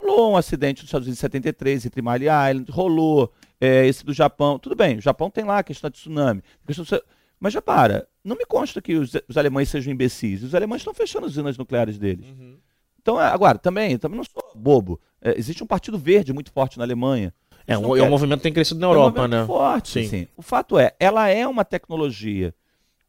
rolou 0.00 0.32
um 0.32 0.36
acidente 0.36 0.82
nos 0.82 0.88
Estados 0.88 1.06
Unidos 1.06 1.18
em 1.18 1.20
73, 1.20 1.86
entre 1.86 2.02
Miley 2.02 2.28
Island, 2.28 2.70
rolou 2.70 3.32
é, 3.60 3.86
esse 3.86 4.04
do 4.04 4.12
Japão. 4.12 4.58
Tudo 4.60 4.76
bem, 4.76 4.98
o 4.98 5.02
Japão 5.02 5.28
tem 5.28 5.44
lá 5.44 5.58
a 5.58 5.64
questão 5.64 5.90
de 5.90 5.96
tsunami. 5.96 6.42
Questão 6.64 6.84
de... 6.84 7.02
Mas 7.40 7.52
já 7.52 7.60
para, 7.60 8.06
não 8.24 8.36
me 8.36 8.46
consta 8.46 8.80
que 8.80 8.94
os, 8.94 9.12
os 9.28 9.36
alemães 9.36 9.68
sejam 9.68 9.92
imbecis. 9.92 10.42
Os 10.42 10.54
alemães 10.54 10.80
estão 10.80 10.94
fechando 10.94 11.26
as 11.26 11.32
usinas 11.32 11.58
nucleares 11.58 11.98
deles. 11.98 12.26
Uhum. 12.28 12.56
Então, 13.02 13.20
é, 13.20 13.26
agora, 13.26 13.58
também, 13.58 13.98
também 13.98 14.16
não 14.16 14.24
sou 14.24 14.52
bobo. 14.54 15.00
É, 15.20 15.38
existe 15.38 15.62
um 15.62 15.66
partido 15.66 15.98
verde 15.98 16.32
muito 16.32 16.50
forte 16.50 16.78
na 16.78 16.84
Alemanha. 16.84 17.32
É, 17.66 17.76
um, 17.76 17.96
é 17.96 18.02
um 18.02 18.10
movimento 18.10 18.38
que 18.38 18.44
tem 18.44 18.52
crescido 18.52 18.80
na 18.80 18.86
Europa, 18.86 19.22
é 19.22 19.24
um 19.24 19.28
né? 19.28 19.46
Forte, 19.46 20.02
sim. 20.02 20.08
sim. 20.08 20.28
O 20.36 20.42
fato 20.42 20.78
é, 20.78 20.94
ela 21.00 21.28
é 21.28 21.46
uma 21.46 21.64
tecnologia 21.64 22.54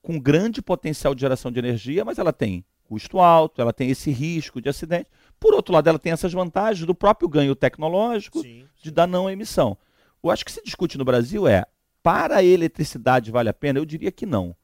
com 0.02 0.20
grande 0.20 0.62
potencial 0.62 1.14
de 1.14 1.22
geração 1.22 1.52
de 1.52 1.60
energia, 1.60 2.04
mas 2.04 2.18
ela 2.18 2.34
tem 2.34 2.66
custo 2.86 3.20
alto, 3.20 3.62
ela 3.62 3.74
tem 3.74 3.90
esse 3.90 4.10
risco 4.10 4.62
de 4.62 4.70
acidente. 4.70 5.08
Por 5.40 5.54
outro 5.54 5.74
lado, 5.74 5.88
ela 5.88 6.00
tem 6.00 6.12
essas 6.12 6.34
vantagens 6.34 6.86
do 6.86 6.96
próprio 6.96 7.28
ganho 7.30 7.56
tecnológico 7.56 8.42
sim, 8.42 8.62
sim. 8.62 8.66
de 8.82 8.90
dar 8.90 9.06
não 9.06 9.30
emissão. 9.30 9.78
Eu 10.24 10.32
acho 10.32 10.44
que 10.44 10.52
se 10.52 10.64
discute 10.64 10.98
no 10.98 11.06
Brasil 11.06 11.48
é, 11.48 11.66
para 12.02 12.38
a 12.38 12.44
eletricidade 12.44 13.32
vale 13.32 13.50
a 13.50 13.54
pena? 13.54 13.80
Eu 13.80 13.86
diria 13.86 14.12
que 14.12 14.26
não. 14.26 14.56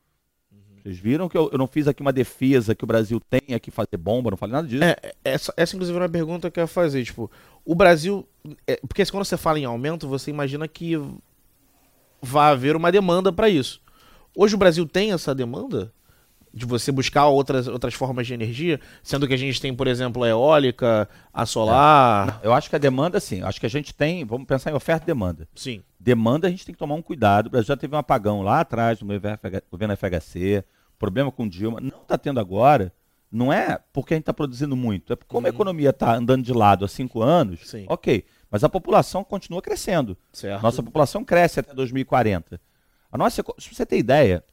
Vocês 0.84 0.98
viram 0.98 1.30
que 1.30 1.38
eu, 1.38 1.50
eu, 1.50 1.58
não 1.58 1.66
fiz 1.66 1.88
aqui 1.88 2.02
uma 2.02 2.12
defesa 2.12 2.76
que 2.76 2.84
o 2.84 2.88
Brasil 2.88 3.18
tem 3.30 3.58
que 3.58 3.72
fazer 3.72 3.96
bomba, 3.98 4.30
não 4.30 4.38
falei 4.38 4.54
nada 4.54 4.68
disso. 4.68 4.84
É, 4.84 5.14
essa, 5.24 5.54
essa 5.56 5.76
inclusive 5.76 5.98
é 5.98 6.02
uma 6.02 6.10
pergunta 6.10 6.52
que 6.52 6.60
eu 6.60 6.64
ia 6.64 6.68
fazer. 6.68 7.06
Tipo, 7.06 7.32
o 7.64 7.74
Brasil. 7.74 8.28
É, 8.68 8.76
porque 8.86 9.06
quando 9.06 9.24
você 9.24 9.38
fala 9.38 9.58
em 9.58 9.64
aumento, 9.64 10.10
você 10.10 10.30
imagina 10.30 10.68
que 10.68 11.00
vai 12.22 12.52
haver 12.52 12.76
uma 12.76 12.92
demanda 12.92 13.32
para 13.32 13.48
isso. 13.48 13.82
Hoje 14.36 14.56
o 14.56 14.58
Brasil 14.58 14.86
tem 14.86 15.14
essa 15.14 15.34
demanda? 15.34 15.94
De 16.54 16.66
você 16.66 16.92
buscar 16.92 17.26
outras, 17.28 17.68
outras 17.68 17.94
formas 17.96 18.28
de 18.28 18.34
energia, 18.34 18.80
sendo 19.02 19.28
que 19.28 19.34
a 19.34 19.38
gente 19.38 19.60
tem, 19.60 19.74
por 19.74 19.88
exemplo, 19.88 20.24
a 20.24 20.30
eólica, 20.30 21.10
a 21.34 21.46
solar. 21.46 22.40
É. 22.44 22.48
Eu 22.48 22.54
acho 22.54 22.70
que 22.70 22.76
a 22.76 22.80
demanda, 22.80 23.20
sim. 23.20 23.42
Acho 23.42 23.60
que 23.60 23.66
a 23.66 23.70
gente 23.70 23.94
tem. 23.94 24.24
Vamos 24.24 24.46
pensar 24.46 24.70
em 24.72 24.76
oferta 24.76 25.04
e 25.04 25.08
demanda. 25.08 25.48
Sim. 25.56 25.82
Demanda, 26.00 26.48
a 26.48 26.52
gente 26.52 26.66
tem 26.66 26.74
que 26.74 26.80
tomar 26.80 26.94
um 26.96 27.02
cuidado. 27.02 27.48
O 27.48 27.50
Brasil 27.50 27.68
já 27.70 27.78
teve 27.78 27.96
um 27.96 27.98
apagão 27.98 28.42
lá 28.44 28.60
atrás, 28.60 29.02
no 29.02 29.08
governo 29.72 29.94
FHC, 29.98 30.64
problema 31.00 31.32
com 31.32 31.48
Dilma. 31.48 31.80
Não 31.82 32.02
está 32.02 32.18
tendo 32.20 32.40
agora, 32.40 32.94
não 33.32 33.52
é 33.52 33.80
porque 33.92 34.14
a 34.14 34.18
gente 34.18 34.22
está 34.24 34.34
produzindo 34.34 34.76
muito, 34.76 35.12
é 35.12 35.16
porque 35.16 35.30
como 35.32 35.48
a 35.48 35.50
Uhum. 35.50 35.56
economia 35.56 35.90
está 35.90 36.14
andando 36.14 36.44
de 36.44 36.54
lado 36.54 36.86
há 36.86 36.88
cinco 36.88 37.24
anos, 37.24 37.62
Sim. 37.68 37.86
ok, 37.90 38.26
mas 38.52 38.64
a 38.64 38.70
população 38.70 39.24
continua 39.24 39.60
crescendo. 39.60 40.16
Certo. 40.32 40.62
Nossa 40.62 40.84
população 40.84 41.24
cresce 41.26 41.60
até 41.60 41.74
2040. 41.74 42.62
A 43.12 43.18
nossa, 43.18 43.44
se 43.58 43.74
você 43.74 43.86
ter 43.88 43.98
ideia, 43.98 44.44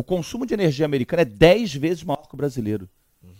o 0.00 0.02
consumo 0.02 0.46
de 0.46 0.54
energia 0.54 0.86
americana 0.86 1.22
é 1.22 1.26
10 1.26 1.74
vezes 1.74 2.02
maior 2.02 2.26
que 2.26 2.34
o 2.34 2.36
brasileiro. 2.36 2.88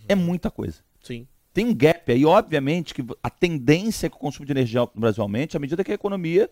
É 0.07 0.13
muita 0.13 0.51
coisa. 0.51 0.77
Sim. 1.01 1.27
Tem 1.53 1.65
um 1.65 1.73
gap 1.73 2.11
aí, 2.11 2.23
obviamente, 2.23 2.93
que 2.93 3.03
a 3.21 3.29
tendência 3.29 4.05
é 4.05 4.09
que 4.09 4.15
o 4.15 4.19
consumo 4.19 4.45
de 4.45 4.53
energia 4.53 4.81
no 4.81 5.01
Brasil 5.01 5.23
aumente 5.23 5.57
à 5.57 5.59
medida 5.59 5.83
que 5.83 5.91
a 5.91 5.95
economia 5.95 6.49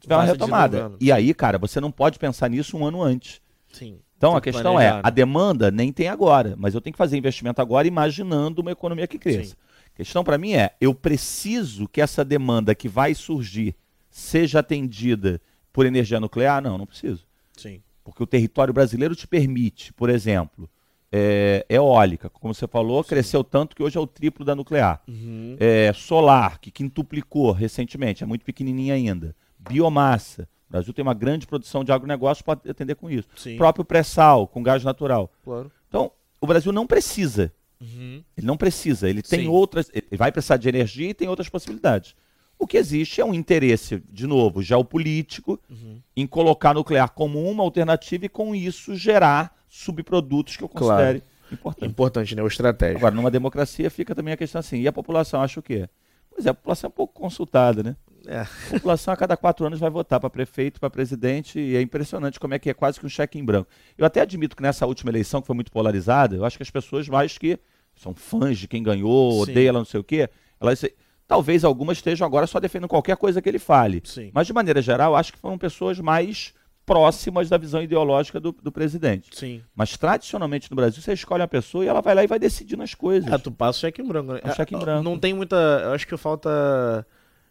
tiver 0.00 0.16
uma 0.16 0.24
retomada. 0.24 0.92
E 0.98 1.12
aí, 1.12 1.34
cara, 1.34 1.58
você 1.58 1.80
não 1.80 1.92
pode 1.92 2.18
pensar 2.18 2.48
nisso 2.48 2.76
um 2.76 2.84
ano 2.84 3.02
antes. 3.02 3.40
Sim. 3.72 3.98
Então 4.16 4.34
a 4.34 4.40
que 4.40 4.50
questão 4.50 4.74
planejar, 4.74 4.90
é, 4.90 4.94
né? 4.94 5.00
a 5.04 5.10
demanda 5.10 5.70
nem 5.70 5.92
tem 5.92 6.08
agora, 6.08 6.54
mas 6.56 6.74
eu 6.74 6.80
tenho 6.80 6.94
que 6.94 6.98
fazer 6.98 7.16
investimento 7.18 7.60
agora 7.60 7.86
imaginando 7.86 8.62
uma 8.62 8.70
economia 8.70 9.06
que 9.06 9.18
cresça. 9.18 9.50
Sim. 9.50 9.56
A 9.94 9.96
questão 9.96 10.24
para 10.24 10.38
mim 10.38 10.54
é, 10.54 10.74
eu 10.80 10.94
preciso 10.94 11.88
que 11.88 12.00
essa 12.00 12.24
demanda 12.24 12.74
que 12.74 12.88
vai 12.88 13.14
surgir 13.14 13.74
seja 14.08 14.60
atendida 14.60 15.40
por 15.72 15.84
energia 15.84 16.20
nuclear? 16.20 16.62
Não, 16.62 16.78
não 16.78 16.86
preciso. 16.86 17.26
Sim. 17.56 17.82
Porque 18.04 18.22
o 18.22 18.26
território 18.26 18.74
brasileiro 18.74 19.14
te 19.14 19.26
permite, 19.26 19.92
por 19.92 20.10
exemplo, 20.10 20.68
é, 21.10 21.64
eólica, 21.68 22.30
como 22.30 22.54
você 22.54 22.66
falou, 22.66 23.04
cresceu 23.04 23.44
tanto 23.44 23.76
que 23.76 23.82
hoje 23.82 23.98
é 23.98 24.00
o 24.00 24.06
triplo 24.06 24.44
da 24.44 24.54
nuclear. 24.54 25.02
Uhum. 25.06 25.56
É, 25.60 25.92
solar, 25.92 26.58
que 26.58 26.70
quintuplicou 26.70 27.52
recentemente, 27.52 28.22
é 28.22 28.26
muito 28.26 28.44
pequenininha 28.44 28.94
ainda. 28.94 29.36
Biomassa. 29.58 30.48
O 30.68 30.72
Brasil 30.72 30.94
tem 30.94 31.02
uma 31.02 31.12
grande 31.12 31.46
produção 31.46 31.84
de 31.84 31.92
agronegócio 31.92 32.42
para 32.42 32.58
atender 32.68 32.94
com 32.94 33.10
isso. 33.10 33.28
Sim. 33.36 33.58
Próprio 33.58 33.84
pré-sal, 33.84 34.48
com 34.48 34.62
gás 34.62 34.82
natural. 34.82 35.30
Claro. 35.44 35.70
Então, 35.86 36.10
o 36.40 36.46
Brasil 36.46 36.72
não 36.72 36.86
precisa. 36.86 37.52
Uhum. 37.78 38.24
Ele 38.36 38.46
não 38.46 38.56
precisa. 38.56 39.08
Ele 39.08 39.20
tem 39.20 39.40
Sim. 39.40 39.48
outras. 39.48 39.90
Ele 39.92 40.16
vai 40.16 40.32
precisar 40.32 40.56
de 40.56 40.68
energia 40.68 41.10
e 41.10 41.14
tem 41.14 41.28
outras 41.28 41.48
possibilidades. 41.48 42.14
O 42.62 42.66
que 42.66 42.76
existe 42.78 43.20
é 43.20 43.24
um 43.24 43.34
interesse, 43.34 44.00
de 44.08 44.24
novo, 44.24 44.62
geopolítico, 44.62 45.58
Uhum. 45.68 46.00
em 46.16 46.28
colocar 46.28 46.72
nuclear 46.72 47.10
como 47.10 47.42
uma 47.50 47.60
alternativa 47.64 48.26
e, 48.26 48.28
com 48.28 48.54
isso, 48.54 48.94
gerar 48.94 49.52
subprodutos 49.68 50.56
que 50.56 50.62
eu 50.62 50.68
Claro. 50.68 50.94
considere 50.94 51.22
importantes. 51.50 51.90
Importante, 51.90 52.36
né? 52.36 52.42
O 52.42 52.46
estratégico. 52.46 52.98
Agora, 52.98 53.14
numa 53.16 53.32
democracia 53.32 53.90
fica 53.90 54.14
também 54.14 54.32
a 54.32 54.36
questão 54.36 54.60
assim, 54.60 54.80
e 54.80 54.86
a 54.86 54.92
população 54.92 55.42
acha 55.42 55.58
o 55.58 55.62
quê? 55.62 55.88
Pois 56.30 56.46
é, 56.46 56.50
a 56.50 56.54
população 56.54 56.86
é 56.86 56.90
pouco 56.92 57.12
consultada, 57.20 57.82
né? 57.82 57.96
É. 58.28 58.42
A 58.42 58.46
população 58.74 59.12
a 59.12 59.16
cada 59.16 59.36
quatro 59.36 59.66
anos 59.66 59.80
vai 59.80 59.90
votar 59.90 60.20
para 60.20 60.30
prefeito, 60.30 60.78
para 60.78 60.88
presidente, 60.88 61.58
e 61.58 61.74
é 61.74 61.82
impressionante 61.82 62.38
como 62.38 62.54
é 62.54 62.60
que 62.60 62.70
é 62.70 62.74
quase 62.74 63.00
que 63.00 63.04
um 63.04 63.08
cheque 63.08 63.40
em 63.40 63.44
branco. 63.44 63.68
Eu 63.98 64.06
até 64.06 64.20
admito 64.20 64.54
que 64.54 64.62
nessa 64.62 64.86
última 64.86 65.10
eleição, 65.10 65.40
que 65.40 65.48
foi 65.48 65.56
muito 65.56 65.72
polarizada, 65.72 66.36
eu 66.36 66.44
acho 66.44 66.56
que 66.56 66.62
as 66.62 66.70
pessoas 66.70 67.08
mais 67.08 67.36
que 67.36 67.58
são 67.96 68.14
fãs 68.14 68.56
de 68.56 68.68
quem 68.68 68.84
ganhou, 68.84 69.32
Sim. 69.44 69.50
odeia 69.50 69.68
ela, 69.70 69.78
não 69.80 69.84
sei 69.84 69.98
o 69.98 70.04
quê, 70.04 70.30
elas 70.60 70.84
talvez 71.26 71.64
algumas 71.64 71.98
estejam 71.98 72.26
agora 72.26 72.46
só 72.46 72.58
defendendo 72.60 72.88
qualquer 72.88 73.16
coisa 73.16 73.40
que 73.40 73.48
ele 73.48 73.58
fale. 73.58 74.00
Sim. 74.04 74.30
Mas, 74.34 74.46
de 74.46 74.52
maneira 74.52 74.80
geral, 74.82 75.14
acho 75.16 75.32
que 75.32 75.38
foram 75.38 75.56
pessoas 75.58 75.98
mais 75.98 76.52
próximas 76.84 77.48
da 77.48 77.56
visão 77.56 77.80
ideológica 77.80 78.40
do, 78.40 78.50
do 78.52 78.72
presidente. 78.72 79.28
Sim. 79.32 79.62
Mas 79.74 79.96
tradicionalmente 79.96 80.68
no 80.70 80.76
Brasil, 80.76 81.00
você 81.00 81.12
escolhe 81.12 81.40
uma 81.40 81.48
pessoa 81.48 81.84
e 81.84 81.88
ela 81.88 82.00
vai 82.00 82.14
lá 82.14 82.24
e 82.24 82.26
vai 82.26 82.38
decidir 82.38 82.76
nas 82.76 82.92
coisas. 82.94 83.32
Ah, 83.32 83.38
tu 83.38 83.52
passa 83.52 83.78
o 83.78 83.80
cheque 83.82 84.02
em 84.02 84.04
branco, 84.06 84.32
né? 84.32 84.40
É 84.42 84.52
cheque 84.52 84.74
em 84.74 84.78
Ah, 84.78 84.80
branco. 84.80 85.02
Não 85.04 85.16
tem 85.18 85.32
muita. 85.32 85.54
Eu 85.84 85.92
acho 85.92 86.06
que 86.06 86.16
falta 86.16 87.06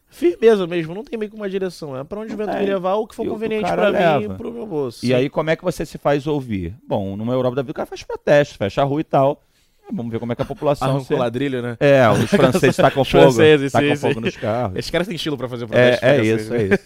firmeza 0.09 0.67
mesmo. 0.67 0.93
Não 0.93 1.03
tem 1.03 1.17
meio 1.17 1.31
que 1.31 1.37
uma 1.37 1.49
direção. 1.49 1.97
É 1.97 2.03
pra 2.03 2.19
onde 2.19 2.33
o 2.33 2.37
vento 2.37 2.51
tem. 2.51 2.59
me 2.59 2.65
levar, 2.65 2.95
o 2.95 3.07
que 3.07 3.15
for 3.15 3.25
conveniente 3.25 3.71
pra 3.71 4.19
mim 4.19 4.25
e 4.25 4.29
pro 4.37 4.51
meu 4.51 4.67
bolso. 4.67 5.05
E 5.05 5.13
aí, 5.13 5.29
como 5.29 5.49
é 5.49 5.55
que 5.55 5.63
você 5.63 5.85
se 5.85 5.97
faz 5.97 6.27
ouvir? 6.27 6.75
Bom, 6.85 7.15
numa 7.15 7.31
Europa 7.33 7.55
da 7.55 7.61
vida, 7.61 7.71
o 7.71 7.75
cara 7.75 7.85
faz 7.85 8.03
protesto, 8.03 8.57
fecha 8.57 8.81
a 8.81 8.85
rua 8.85 8.99
e 8.99 9.05
tal. 9.05 9.41
É, 9.91 9.95
Vamos 9.95 10.11
ver 10.11 10.19
como 10.19 10.31
é 10.31 10.35
que 10.35 10.41
a 10.41 10.45
população. 10.45 10.89
Arranca 10.89 11.05
se- 11.05 11.13
o 11.13 11.17
ladrilho, 11.17 11.61
né? 11.61 11.77
É, 11.79 12.07
os 12.09 12.29
franceses 12.31 12.75
tacam 12.75 13.03
fogo. 13.03 13.23
franceses, 13.23 13.71
tacam 13.71 13.89
sim, 13.95 14.01
fogo 14.01 14.13
sim. 14.15 14.19
nos 14.21 14.37
carros. 14.37 14.77
Esses 14.77 14.91
caras 14.91 15.07
têm 15.07 15.15
estilo 15.15 15.37
pra 15.37 15.47
fazer 15.49 15.65
É, 15.65 15.67
protesto. 15.67 16.05
é 16.05 16.23
isso, 16.25 16.49
né? 16.51 16.57
é 16.57 16.63
isso. 16.65 16.83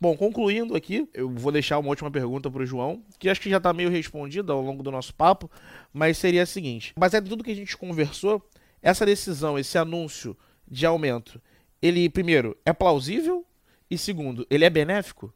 Bom, 0.00 0.16
concluindo 0.16 0.76
aqui, 0.76 1.08
eu 1.14 1.28
vou 1.30 1.50
deixar 1.52 1.78
uma 1.78 1.88
última 1.88 2.10
pergunta 2.10 2.50
pro 2.50 2.64
João, 2.66 3.02
que 3.18 3.28
acho 3.28 3.40
que 3.40 3.48
já 3.50 3.58
tá 3.60 3.72
meio 3.72 3.90
respondida 3.90 4.52
ao 4.52 4.60
longo 4.60 4.82
do 4.82 4.90
nosso 4.90 5.14
papo, 5.14 5.50
mas 5.92 6.18
seria 6.18 6.42
a 6.42 6.46
seguinte: 6.46 6.92
baseado 6.98 7.26
em 7.26 7.30
tudo 7.30 7.44
que 7.44 7.50
a 7.52 7.56
gente 7.56 7.76
conversou, 7.76 8.42
essa 8.82 9.04
decisão, 9.06 9.58
esse 9.58 9.76
anúncio 9.78 10.36
de 10.68 10.84
aumento, 10.86 11.40
ele, 11.80 12.08
primeiro, 12.08 12.56
é 12.64 12.72
plausível? 12.72 13.44
E 13.90 13.96
segundo, 13.96 14.46
ele 14.50 14.64
é 14.64 14.70
benéfico? 14.70 15.32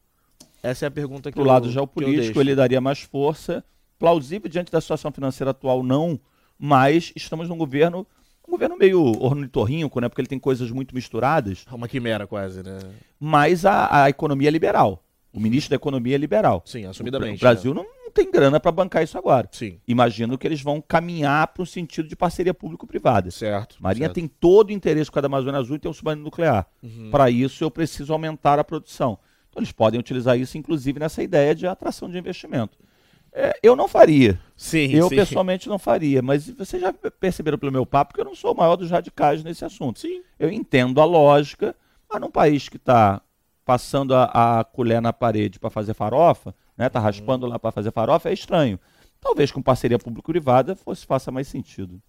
Essa 0.63 0.87
é 0.87 0.89
a 0.89 0.91
pergunta 0.91 1.31
que 1.31 1.35
Pro 1.37 1.45
eu 1.45 1.47
lado 1.49 1.71
geopolítico, 1.71 2.41
ele 2.41 2.55
daria 2.55 2.81
mais 2.81 3.01
força. 3.01 3.65
Plausível 3.99 4.49
diante 4.51 4.73
da 4.73 4.81
situação 4.81 5.11
financeira 5.13 5.51
atual, 5.53 5.83
não. 5.83 6.19
Mas 6.63 7.13
estamos 7.17 7.49
num 7.49 7.57
governo, 7.57 8.07
um 8.47 8.51
governo 8.51 8.77
meio 8.77 9.01
ornitorrinco, 9.23 9.99
né? 9.99 10.09
Porque 10.09 10.21
ele 10.21 10.29
tem 10.29 10.39
coisas 10.39 10.71
muito 10.71 10.95
misturadas. 10.95 11.65
É 11.71 11.75
uma 11.75 11.89
quimera 11.89 12.27
quase, 12.27 12.63
né? 12.63 12.79
Mas 13.19 13.65
a, 13.65 14.05
a 14.05 14.11
economia 14.11 14.49
é 14.49 14.51
liberal. 14.51 15.03
O 15.33 15.41
ministro 15.41 15.71
da 15.71 15.77
Economia 15.77 16.17
é 16.17 16.19
liberal. 16.19 16.63
Sim, 16.67 16.87
O 16.87 16.91
assumidamente. 16.91 17.41
Brasil 17.41 17.73
não 17.73 17.87
tem 18.13 18.31
grana 18.31 18.59
para 18.59 18.73
bancar 18.73 19.05
isso 19.05 19.17
agora. 19.17 19.45
né? 19.45 19.51
Sim, 19.53 19.79
Imagino 19.87 20.37
que 20.37 20.45
eles 20.47 20.61
vão 20.61 20.81
caminhar 20.81 21.47
para 21.47 21.63
um 21.63 21.67
sentido 21.67 22.09
de 22.09 22.17
parceria 22.17 22.53
público-privada. 22.53 23.31
certo. 23.31 23.77
Marinha 23.81 24.07
certo. 24.07 24.17
tem 24.17 24.27
todo 24.27 24.71
o 24.71 24.73
interesse 24.73 25.11
com 25.11 25.19
a 25.19 25.23
da 25.23 25.27
Amazônia 25.27 25.61
Azul 25.61 25.77
em 25.77 25.79
ter 25.79 25.89
um 25.89 25.93
submarino 25.93 26.25
nuclear. 26.25 26.67
Uhum. 26.83 27.11
Para 27.13 27.31
isso, 27.31 27.63
eu 27.63 27.71
preciso 27.71 28.13
aumentar 28.13 28.59
a 28.59 28.65
produção. 28.65 29.19
Então, 29.49 29.61
eles 29.61 29.71
podem 29.73 30.01
utilizar 30.01 30.39
isso, 30.39 30.59
inclusive, 30.59 30.99
nessa 30.99 31.23
ideia 31.23 31.55
de 31.55 31.67
atração 31.67 32.11
de 32.11 32.19
investimento. 32.19 32.77
É, 33.33 33.59
eu 33.63 33.77
não 33.77 33.87
faria. 33.87 34.39
Sim, 34.57 34.93
eu, 34.93 35.09
sim. 35.09 35.17
pessoalmente, 35.17 35.69
não 35.69 35.79
faria. 35.79 36.21
Mas 36.21 36.49
vocês 36.49 36.83
já 36.83 36.93
perceberam 36.93 37.59
pelo 37.59 37.73
meu 37.73 37.87
papo 37.87 38.15
que 38.15 38.21
eu 38.21 38.25
não 38.25 38.35
sou 38.35 38.53
o 38.53 38.57
maior 38.57 38.77
dos 38.77 38.91
radicais 38.91 39.45
nesse 39.45 39.65
assunto. 39.65 40.01
Sim. 40.01 40.23
Eu 40.39 40.51
entendo 40.51 41.01
a 41.01 41.05
lógica, 41.05 41.75
mas 42.11 42.21
num 42.21 42.31
país 42.31 42.69
que 42.69 42.77
está 42.77 43.23
passando 43.65 44.15
a, 44.15 44.59
a 44.59 44.65
colher 44.65 45.01
na 45.01 45.13
parede 45.13 45.61
para 45.61 45.71
fazer 45.71 45.95
farofa, 45.95 46.55
né, 46.77 46.89
tá 46.89 46.99
raspando 46.99 47.47
lá 47.47 47.59
para 47.59 47.71
fazer 47.71 47.93
farofa, 47.93 48.29
é 48.29 48.33
estranho. 48.33 48.81
Talvez 49.21 49.53
com 49.53 49.63
parceria 49.63 49.99
público-privada 49.99 50.75
fosse 50.75 51.07
faça 51.07 51.31
mais 51.31 51.47
sentido. 51.47 52.01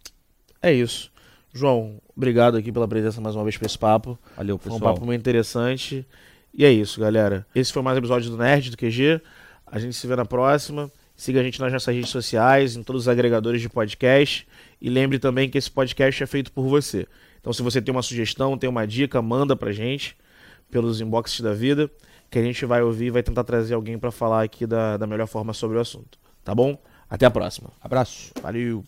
É 0.61 0.73
isso. 0.73 1.11
João, 1.53 2.01
obrigado 2.15 2.55
aqui 2.55 2.71
pela 2.71 2.87
presença 2.87 3.19
mais 3.19 3.35
uma 3.35 3.43
vez 3.43 3.57
para 3.57 3.65
esse 3.65 3.77
papo. 3.77 4.17
Valeu, 4.37 4.57
Foi 4.57 4.71
um 4.71 4.75
pessoal. 4.75 4.93
papo 4.93 5.05
muito 5.05 5.19
interessante. 5.19 6.05
E 6.53 6.65
é 6.65 6.71
isso, 6.71 6.99
galera. 6.99 7.45
Esse 7.53 7.71
foi 7.73 7.81
mais 7.81 7.95
um 7.95 7.99
episódio 7.99 8.31
do 8.31 8.37
Nerd 8.37 8.71
do 8.71 8.77
QG. 8.77 9.21
A 9.67 9.77
gente 9.77 9.95
se 9.95 10.07
vê 10.07 10.15
na 10.15 10.25
próxima. 10.25 10.89
Siga 11.21 11.39
a 11.39 11.43
gente 11.43 11.59
nas 11.59 11.71
nossas 11.71 11.93
redes 11.93 12.09
sociais, 12.09 12.75
em 12.75 12.81
todos 12.81 13.03
os 13.03 13.07
agregadores 13.07 13.61
de 13.61 13.69
podcast. 13.69 14.47
E 14.81 14.89
lembre 14.89 15.19
também 15.19 15.47
que 15.47 15.55
esse 15.55 15.69
podcast 15.69 16.23
é 16.23 16.25
feito 16.25 16.51
por 16.51 16.65
você. 16.67 17.07
Então, 17.39 17.53
se 17.53 17.61
você 17.61 17.79
tem 17.79 17.93
uma 17.93 18.01
sugestão, 18.01 18.57
tem 18.57 18.67
uma 18.67 18.87
dica, 18.87 19.21
manda 19.21 19.55
pra 19.55 19.71
gente 19.71 20.17
pelos 20.71 20.99
inboxes 20.99 21.41
da 21.41 21.53
vida, 21.53 21.91
que 22.27 22.39
a 22.39 22.41
gente 22.41 22.65
vai 22.65 22.81
ouvir 22.81 23.05
e 23.05 23.11
vai 23.11 23.21
tentar 23.21 23.43
trazer 23.43 23.75
alguém 23.75 23.99
pra 23.99 24.09
falar 24.09 24.41
aqui 24.41 24.65
da, 24.65 24.97
da 24.97 25.05
melhor 25.05 25.27
forma 25.27 25.53
sobre 25.53 25.77
o 25.77 25.79
assunto. 25.79 26.17
Tá 26.43 26.55
bom? 26.55 26.75
Até 27.07 27.27
a 27.27 27.29
próxima. 27.29 27.69
Abraço. 27.83 28.31
Valeu! 28.41 28.83